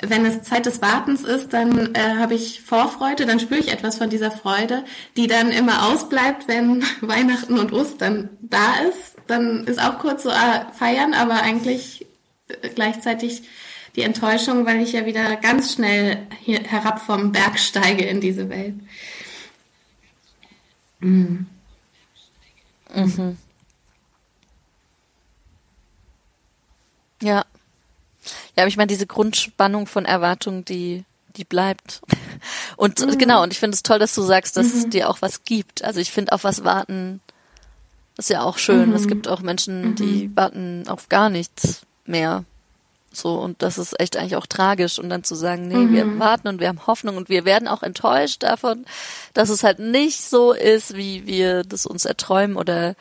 wenn 0.00 0.24
es 0.24 0.42
Zeit 0.42 0.66
des 0.66 0.80
Wartens 0.80 1.22
ist, 1.22 1.52
dann 1.52 1.94
äh, 1.94 2.16
habe 2.18 2.34
ich 2.34 2.62
Vorfreude, 2.62 3.26
dann 3.26 3.40
spüre 3.40 3.60
ich 3.60 3.72
etwas 3.72 3.96
von 3.96 4.10
dieser 4.10 4.30
Freude, 4.30 4.84
die 5.16 5.26
dann 5.26 5.50
immer 5.50 5.88
ausbleibt, 5.88 6.46
wenn 6.46 6.84
Weihnachten 7.00 7.58
und 7.58 7.72
Ostern 7.72 8.30
da 8.40 8.74
ist. 8.88 9.16
Dann 9.26 9.64
ist 9.64 9.80
auch 9.82 9.98
kurz 9.98 10.22
so 10.22 10.30
äh, 10.30 10.72
feiern, 10.72 11.14
aber 11.14 11.42
eigentlich 11.42 12.06
äh, 12.48 12.68
gleichzeitig 12.68 13.42
die 13.96 14.02
Enttäuschung, 14.02 14.64
weil 14.66 14.80
ich 14.80 14.92
ja 14.92 15.06
wieder 15.06 15.36
ganz 15.36 15.74
schnell 15.74 16.26
hier 16.40 16.60
herab 16.60 17.00
vom 17.00 17.32
Berg 17.32 17.58
steige 17.58 18.04
in 18.04 18.20
diese 18.20 18.48
Welt. 18.48 18.74
Mhm. 21.00 21.46
Mhm. 22.94 23.36
Ja. 27.20 27.44
Ja, 28.58 28.64
aber 28.64 28.68
ich 28.70 28.76
meine, 28.76 28.88
diese 28.88 29.06
Grundspannung 29.06 29.86
von 29.86 30.04
Erwartung, 30.04 30.64
die, 30.64 31.04
die 31.36 31.44
bleibt. 31.44 32.00
Und 32.76 32.98
mhm. 32.98 33.16
genau, 33.16 33.44
und 33.44 33.52
ich 33.52 33.60
finde 33.60 33.76
es 33.76 33.84
toll, 33.84 34.00
dass 34.00 34.16
du 34.16 34.22
sagst, 34.22 34.56
dass 34.56 34.74
mhm. 34.74 34.78
es 34.80 34.88
dir 34.88 35.08
auch 35.08 35.22
was 35.22 35.44
gibt. 35.44 35.84
Also 35.84 36.00
ich 36.00 36.10
finde 36.10 36.32
auf 36.32 36.42
was 36.42 36.64
warten 36.64 37.20
ist 38.16 38.30
ja 38.30 38.42
auch 38.42 38.58
schön. 38.58 38.88
Mhm. 38.88 38.96
Es 38.96 39.06
gibt 39.06 39.28
auch 39.28 39.42
Menschen, 39.42 39.94
die 39.94 40.26
mhm. 40.26 40.36
warten 40.36 40.88
auf 40.88 41.08
gar 41.08 41.30
nichts 41.30 41.82
mehr. 42.04 42.44
So, 43.12 43.34
und 43.34 43.62
das 43.62 43.78
ist 43.78 44.00
echt 44.00 44.16
eigentlich 44.16 44.34
auch 44.34 44.46
tragisch. 44.46 44.98
Und 44.98 45.08
dann 45.08 45.22
zu 45.22 45.36
sagen, 45.36 45.68
nee, 45.68 45.94
wir 45.94 46.04
mhm. 46.04 46.18
warten 46.18 46.48
und 46.48 46.58
wir 46.58 46.66
haben 46.66 46.84
Hoffnung 46.88 47.16
und 47.16 47.28
wir 47.28 47.44
werden 47.44 47.68
auch 47.68 47.84
enttäuscht 47.84 48.42
davon, 48.42 48.86
dass 49.34 49.50
es 49.50 49.62
halt 49.62 49.78
nicht 49.78 50.20
so 50.20 50.52
ist, 50.52 50.96
wie 50.96 51.28
wir 51.28 51.62
das 51.62 51.86
uns 51.86 52.06
erträumen 52.06 52.56
oder 52.56 52.96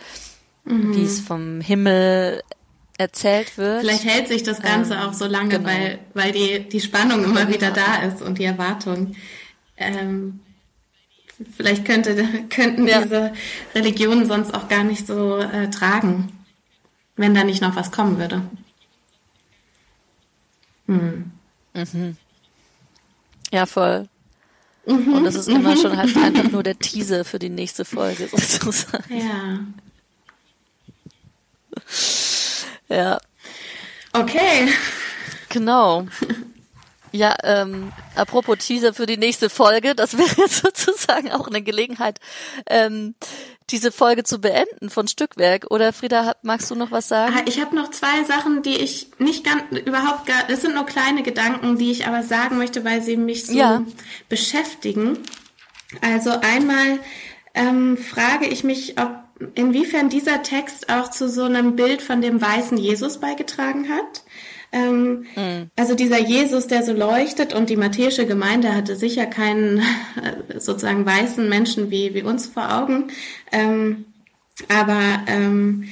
wie 0.65 1.04
es 1.04 1.22
mhm. 1.22 1.26
vom 1.26 1.62
Himmel 1.62 2.43
erzählt 2.98 3.58
wird. 3.58 3.82
Vielleicht 3.82 4.06
hält 4.06 4.28
sich 4.28 4.44
das 4.44 4.62
Ganze 4.62 4.96
ähm, 4.96 5.02
auch 5.02 5.14
so 5.14 5.26
lange, 5.26 5.50
genau. 5.58 5.70
weil, 5.70 6.00
weil 6.14 6.32
die, 6.32 6.68
die 6.68 6.82
Spannung 6.82 7.24
immer 7.24 7.46
genau. 7.46 7.54
wieder 7.54 7.72
da 7.72 8.04
ist 8.04 8.22
und 8.22 8.40
die 8.40 8.46
Erwartung. 8.46 9.16
Ähm, 9.78 10.40
vielleicht 11.56 11.86
könnte, 11.86 12.26
könnten 12.50 12.88
ja. 12.88 13.02
diese 13.02 13.34
Religionen 13.76 14.26
sonst 14.26 14.54
auch 14.54 14.68
gar 14.68 14.84
nicht 14.84 15.06
so 15.06 15.38
äh, 15.38 15.70
tragen, 15.70 16.32
wenn 17.16 17.36
da 17.36 17.44
nicht 17.44 17.62
noch 17.62 17.76
was 17.76 17.92
kommen 17.92 18.18
würde. 18.18 18.42
Hm. 20.88 21.32
Mhm. 21.74 22.18
Ja, 23.52 23.66
voll. 23.66 24.08
Mhm. 24.88 25.14
Und 25.14 25.24
das 25.26 25.36
ist 25.36 25.50
immer 25.50 25.76
mhm. 25.76 25.80
schon 25.80 25.98
halt 25.98 26.16
einfach 26.18 26.50
nur 26.50 26.64
der 26.64 26.80
Teaser 26.80 27.26
für 27.26 27.40
die 27.40 27.50
nächste 27.50 27.86
Folge 27.86 28.28
sozusagen. 28.32 29.16
Ja. 29.16 29.60
Ja. 32.89 33.19
Okay. 34.13 34.69
Genau. 35.50 36.08
Ja, 37.12 37.36
ähm, 37.43 37.93
apropos 38.15 38.58
Teaser 38.60 38.93
für 38.93 39.06
die 39.06 39.17
nächste 39.17 39.50
Folge, 39.50 39.95
das 39.95 40.17
wäre 40.17 40.30
jetzt 40.38 40.62
sozusagen 40.62 41.32
auch 41.32 41.47
eine 41.47 41.62
Gelegenheit, 41.62 42.19
ähm, 42.67 43.15
diese 43.69 43.91
Folge 43.91 44.23
zu 44.23 44.39
beenden 44.39 44.89
von 44.89 45.08
Stückwerk. 45.08 45.67
Oder 45.69 45.93
Frieda, 45.93 46.36
magst 46.41 46.69
du 46.71 46.76
noch 46.76 46.91
was 46.91 47.08
sagen? 47.08 47.34
Ah, 47.38 47.41
ich 47.45 47.60
habe 47.60 47.76
noch 47.76 47.91
zwei 47.91 48.23
Sachen, 48.23 48.62
die 48.62 48.76
ich 48.78 49.12
nicht 49.19 49.43
ganz, 49.43 49.63
überhaupt 49.86 50.26
gar, 50.26 50.43
das 50.47 50.62
sind 50.62 50.73
nur 50.73 50.86
kleine 50.86 51.23
Gedanken, 51.23 51.78
die 51.78 51.91
ich 51.91 52.08
aber 52.08 52.23
sagen 52.23 52.58
möchte, 52.58 52.86
weil 52.86 53.02
sie 53.02 53.17
mich 53.17 53.45
so 53.45 53.54
ja. 53.54 53.84
beschäftigen. 54.30 55.19
Also 56.02 56.32
einmal 56.32 57.00
ähm, 57.54 57.97
frage 57.97 58.45
ich 58.47 58.63
mich, 58.63 59.00
ob 59.00 59.27
inwiefern 59.56 60.10
dieser 60.10 60.43
Text 60.43 60.89
auch 60.89 61.10
zu 61.12 61.30
so 61.30 61.43
einem 61.43 61.76
Bild 61.76 62.02
von 62.02 62.21
dem 62.21 62.41
weißen 62.41 62.78
Jesus 62.78 63.19
beigetragen 63.19 63.89
hat. 63.89 64.23
Ähm, 64.71 65.26
mhm. 65.36 65.69
Also 65.76 65.95
dieser 65.95 66.19
Jesus, 66.19 66.67
der 66.67 66.84
so 66.84 66.93
leuchtet 66.93 67.54
und 67.54 67.69
die 67.69 67.78
matthäische 67.78 68.26
Gemeinde 68.26 68.76
hatte 68.76 68.95
sicher 68.95 69.26
keinen 69.26 69.80
äh, 70.58 70.60
sozusagen 70.60 71.06
weißen 71.06 71.47
Menschen 71.47 71.91
wie, 71.91 72.13
wie 72.13 72.23
uns 72.23 72.47
vor 72.47 72.76
Augen. 72.76 73.12
Ähm, 73.52 74.06
aber 74.69 75.21
ähm, 75.28 75.88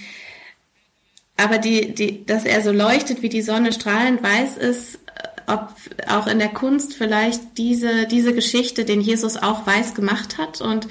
aber 1.37 1.57
die, 1.57 1.93
die, 1.93 2.25
dass 2.25 2.45
er 2.45 2.61
so 2.61 2.71
leuchtet, 2.71 3.21
wie 3.21 3.29
die 3.29 3.41
Sonne 3.41 3.73
strahlend 3.73 4.23
weiß 4.23 4.57
ist, 4.57 4.95
äh, 4.95 5.51
ob 5.51 5.75
auch 6.07 6.27
in 6.27 6.39
der 6.39 6.49
Kunst 6.49 6.95
vielleicht 6.95 7.57
diese, 7.57 8.07
diese 8.07 8.33
Geschichte 8.33 8.85
den 8.85 9.01
Jesus 9.01 9.37
auch 9.37 9.67
weiß 9.67 9.93
gemacht 9.93 10.37
hat 10.37 10.61
und 10.61 10.87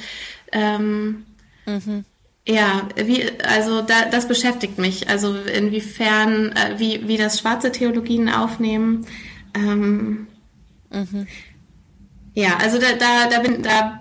ähm, 0.52 1.24
mhm 1.66 2.04
Ja, 2.46 2.88
wie, 2.96 3.24
also 3.42 3.80
da, 3.80 4.04
das 4.11 4.28
beschäftigt 4.28 4.78
mich. 4.78 5.09
Also 5.09 5.35
inwiefern, 5.35 6.52
äh, 6.52 6.78
wie, 6.78 7.09
wie 7.09 7.16
das 7.16 7.40
schwarze 7.40 7.72
Theologien 7.72 8.28
aufnehmen. 8.28 9.07
Ähm, 9.54 10.26
mhm. 10.90 11.26
Ja, 12.35 12.57
also 12.59 12.78
da, 12.78 12.92
da, 12.98 13.28
da 13.28 13.38
bin, 13.38 13.62
da, 13.62 14.00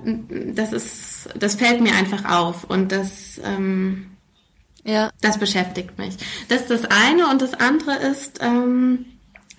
das 0.53 0.73
ist, 0.73 1.29
das 1.38 1.56
fällt 1.56 1.82
mir 1.82 1.93
einfach 1.93 2.25
auf 2.25 2.63
und 2.63 2.91
das, 2.91 3.39
ähm, 3.43 4.08
ja, 4.84 5.12
das 5.21 5.38
beschäftigt 5.38 5.97
mich. 5.97 6.15
Das 6.49 6.62
ist 6.62 6.69
das 6.71 6.86
eine 6.86 7.29
und 7.29 7.41
das 7.41 7.53
andere 7.53 7.95
ist, 7.97 8.39
ähm, 8.41 9.06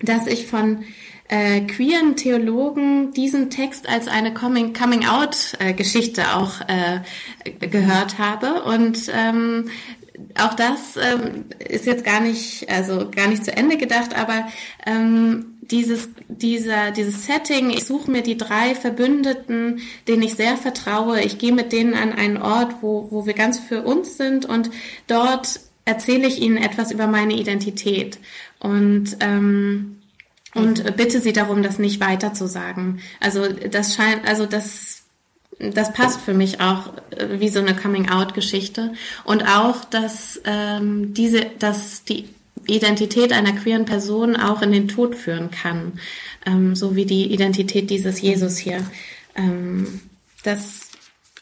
dass 0.01 0.27
ich 0.27 0.45
von 0.45 0.83
äh, 1.27 1.61
queeren 1.61 2.15
Theologen 2.15 3.11
diesen 3.13 3.49
Text 3.49 3.89
als 3.89 4.07
eine 4.07 4.33
Coming, 4.33 4.73
Coming 4.73 5.01
äh, 5.59 5.73
auch 6.35 6.61
äh, 6.67 7.67
gehört 7.67 8.19
habe. 8.19 8.63
Und 8.63 9.11
ähm, 9.13 9.69
auch 10.39 10.53
das 10.53 10.97
ähm, 10.97 11.45
ist 11.59 11.85
jetzt 11.85 12.05
gar 12.05 12.19
nicht, 12.19 12.69
also 12.69 13.09
gar 13.09 13.27
nicht 13.27 13.43
zu 13.43 13.55
Ende 13.55 13.77
gedacht, 13.77 14.15
aber 14.17 14.47
ähm, 14.85 15.55
dieses, 15.61 16.09
dieser, 16.27 16.91
dieses 16.91 17.25
Setting, 17.25 17.71
ich 17.71 17.85
suche 17.85 18.11
mir 18.11 18.21
die 18.21 18.37
drei 18.37 18.75
Verbündeten, 18.75 19.81
denen 20.07 20.21
ich 20.21 20.35
sehr 20.35 20.57
vertraue, 20.57 21.21
ich 21.21 21.39
gehe 21.39 21.53
mit 21.53 21.71
denen 21.71 21.95
an 21.95 22.13
einen 22.13 22.37
Ort, 22.37 22.75
wo, 22.81 23.07
wo 23.09 23.25
wir 23.25 23.33
ganz 23.33 23.59
für 23.59 23.81
uns 23.81 24.17
sind 24.17 24.45
und 24.45 24.69
dort 25.07 25.59
erzähle 25.85 26.27
ich 26.27 26.41
ihnen 26.41 26.57
etwas 26.57 26.91
über 26.91 27.07
meine 27.07 27.33
Identität. 27.33 28.19
Und 28.59 29.17
ähm, 29.19 29.94
und 30.55 30.95
bitte 30.95 31.21
sie 31.21 31.33
darum, 31.33 31.61
das 31.61 31.79
nicht 31.79 31.99
weiter 31.99 32.33
zu 32.33 32.47
sagen. 32.47 33.01
Also 33.19 33.47
das 33.47 33.95
scheint, 33.95 34.27
also 34.27 34.45
das 34.45 35.05
das 35.59 35.93
passt 35.93 36.21
für 36.21 36.33
mich 36.33 36.59
auch 36.59 36.91
äh, 37.11 37.39
wie 37.39 37.49
so 37.49 37.59
eine 37.59 37.75
Coming-out-Geschichte 37.75 38.93
und 39.23 39.43
auch, 39.43 39.85
dass 39.85 40.41
ähm, 40.43 41.13
diese, 41.13 41.45
dass 41.59 42.03
die 42.03 42.27
Identität 42.67 43.31
einer 43.31 43.53
queeren 43.53 43.85
Person 43.85 44.35
auch 44.35 44.61
in 44.61 44.71
den 44.71 44.87
Tod 44.87 45.15
führen 45.15 45.51
kann, 45.51 45.93
ähm, 46.45 46.75
so 46.75 46.95
wie 46.95 47.05
die 47.05 47.31
Identität 47.31 47.89
dieses 47.89 48.21
Jesus 48.21 48.57
hier. 48.57 48.79
Ähm, 49.35 50.01
das, 50.43 50.89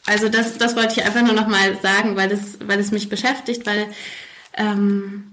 also 0.06 0.28
das, 0.28 0.58
das 0.58 0.76
wollte 0.76 1.00
ich 1.00 1.06
einfach 1.06 1.22
nur 1.22 1.34
noch 1.34 1.48
mal 1.48 1.78
sagen, 1.82 2.16
weil 2.16 2.30
es, 2.30 2.58
weil 2.64 2.78
es 2.78 2.92
mich 2.92 3.08
beschäftigt, 3.08 3.66
weil, 3.66 3.86
ähm, 4.56 5.32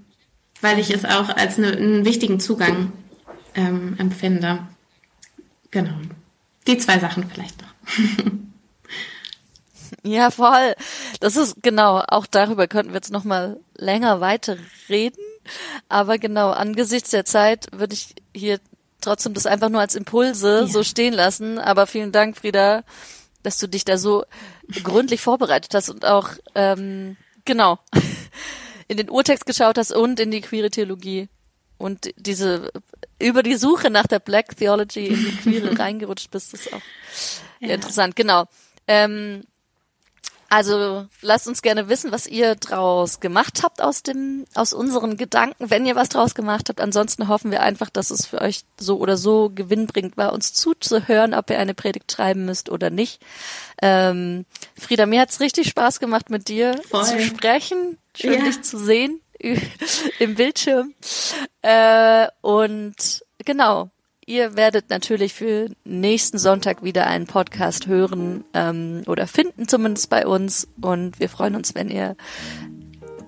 weil 0.60 0.78
ich 0.78 0.90
es 0.90 1.04
auch 1.04 1.28
als 1.28 1.58
eine, 1.58 1.72
einen 1.72 2.04
wichtigen 2.04 2.40
Zugang 2.40 2.92
ähm, 3.54 3.96
empfinde. 3.98 4.66
Genau. 5.70 5.94
Die 6.66 6.78
zwei 6.78 6.98
Sachen 6.98 7.28
vielleicht 7.28 7.60
noch. 7.60 7.72
Ja, 10.04 10.30
voll. 10.30 10.74
Das 11.20 11.36
ist 11.36 11.62
genau, 11.62 12.02
auch 12.08 12.26
darüber 12.26 12.66
könnten 12.66 12.92
wir 12.92 12.96
jetzt 12.96 13.12
noch 13.12 13.24
mal 13.24 13.60
länger 13.76 14.20
weiter 14.20 14.56
reden. 14.88 15.22
Aber 15.88 16.18
genau, 16.18 16.50
angesichts 16.50 17.10
der 17.10 17.24
Zeit 17.24 17.68
würde 17.72 17.94
ich 17.94 18.14
hier 18.34 18.58
trotzdem 19.00 19.34
das 19.34 19.46
einfach 19.46 19.68
nur 19.68 19.80
als 19.80 19.94
Impulse 19.94 20.60
ja. 20.60 20.66
so 20.66 20.82
stehen 20.82 21.12
lassen. 21.12 21.58
Aber 21.58 21.86
vielen 21.86 22.10
Dank, 22.10 22.36
Frieda, 22.36 22.82
dass 23.42 23.58
du 23.58 23.68
dich 23.68 23.84
da 23.84 23.98
so 23.98 24.24
gründlich 24.82 25.20
vorbereitet 25.20 25.74
hast 25.74 25.88
und 25.88 26.04
auch 26.04 26.30
ähm, 26.54 27.16
genau 27.44 27.78
in 28.88 28.96
den 28.96 29.10
Urtext 29.10 29.46
geschaut 29.46 29.78
hast 29.78 29.92
und 29.92 30.18
in 30.18 30.30
die 30.30 30.40
queere 30.40 30.70
Theologie 30.70 31.28
und 31.78 32.12
diese 32.16 32.72
über 33.18 33.42
die 33.42 33.56
Suche 33.56 33.90
nach 33.90 34.06
der 34.06 34.18
Black 34.18 34.56
Theology 34.56 35.06
in 35.08 35.16
die 35.16 35.36
queere 35.36 35.78
reingerutscht 35.78 36.30
bist. 36.30 36.54
Ist 36.54 36.72
auch 36.72 36.80
ja. 37.60 37.74
interessant. 37.74 38.16
Genau. 38.16 38.46
Ähm, 38.86 39.44
also 40.52 41.06
lasst 41.22 41.48
uns 41.48 41.62
gerne 41.62 41.88
wissen, 41.88 42.12
was 42.12 42.26
ihr 42.26 42.56
draus 42.56 43.20
gemacht 43.20 43.62
habt 43.62 43.80
aus 43.80 44.02
dem, 44.02 44.44
aus 44.54 44.74
unseren 44.74 45.16
Gedanken, 45.16 45.70
wenn 45.70 45.86
ihr 45.86 45.96
was 45.96 46.10
draus 46.10 46.34
gemacht 46.34 46.68
habt. 46.68 46.78
Ansonsten 46.78 47.28
hoffen 47.28 47.50
wir 47.50 47.62
einfach, 47.62 47.88
dass 47.88 48.10
es 48.10 48.26
für 48.26 48.42
euch 48.42 48.64
so 48.78 48.98
oder 48.98 49.16
so 49.16 49.50
gewinnbringend 49.54 50.18
war, 50.18 50.34
uns 50.34 50.52
zuzuhören, 50.52 51.32
ob 51.32 51.48
ihr 51.48 51.58
eine 51.58 51.72
Predigt 51.72 52.12
schreiben 52.12 52.44
müsst 52.44 52.68
oder 52.68 52.90
nicht. 52.90 53.22
Ähm, 53.80 54.44
Frieda, 54.78 55.06
mir 55.06 55.22
hat's 55.22 55.40
richtig 55.40 55.70
Spaß 55.70 56.00
gemacht, 56.00 56.28
mit 56.28 56.48
dir 56.48 56.78
Voll. 56.90 57.06
zu 57.06 57.20
sprechen. 57.22 57.96
Schön, 58.14 58.34
ja. 58.34 58.44
dich 58.44 58.60
zu 58.60 58.76
sehen 58.78 59.22
im 60.18 60.34
Bildschirm. 60.34 60.94
Äh, 61.62 62.28
und 62.40 63.24
genau, 63.44 63.90
Ihr 64.24 64.56
werdet 64.56 64.88
natürlich 64.88 65.34
für 65.34 65.68
nächsten 65.84 66.38
Sonntag 66.38 66.84
wieder 66.84 67.06
einen 67.08 67.26
Podcast 67.26 67.88
hören 67.88 68.44
ähm, 68.54 69.02
oder 69.06 69.26
finden 69.26 69.66
zumindest 69.66 70.10
bei 70.10 70.26
uns. 70.26 70.68
Und 70.80 71.18
wir 71.18 71.28
freuen 71.28 71.56
uns, 71.56 71.74
wenn 71.74 71.88
ihr 71.90 72.16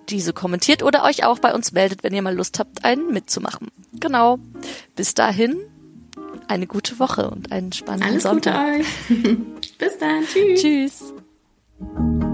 diese 0.09 0.33
kommentiert 0.33 0.83
oder 0.83 1.03
euch 1.05 1.24
auch 1.24 1.40
bei 1.40 1.53
uns 1.53 1.72
meldet, 1.72 2.05
wenn 2.05 2.14
ihr 2.14 2.22
mal 2.22 2.35
Lust 2.35 2.59
habt, 2.59 2.85
einen 2.85 3.12
mitzumachen. 3.12 3.68
Genau. 3.94 4.38
Bis 4.94 5.14
dahin 5.14 5.59
eine 6.46 6.66
gute 6.66 6.98
Woche 6.98 7.29
und 7.29 7.50
einen 7.50 7.72
spannenden 7.72 8.11
Alles 8.11 8.22
Sonntag. 8.22 8.77
Gute 9.09 9.24
euch. 9.24 9.38
Bis 9.79 9.98
dann. 9.98 10.24
Tschüss. 10.27 10.62
Tschüss. 10.62 12.34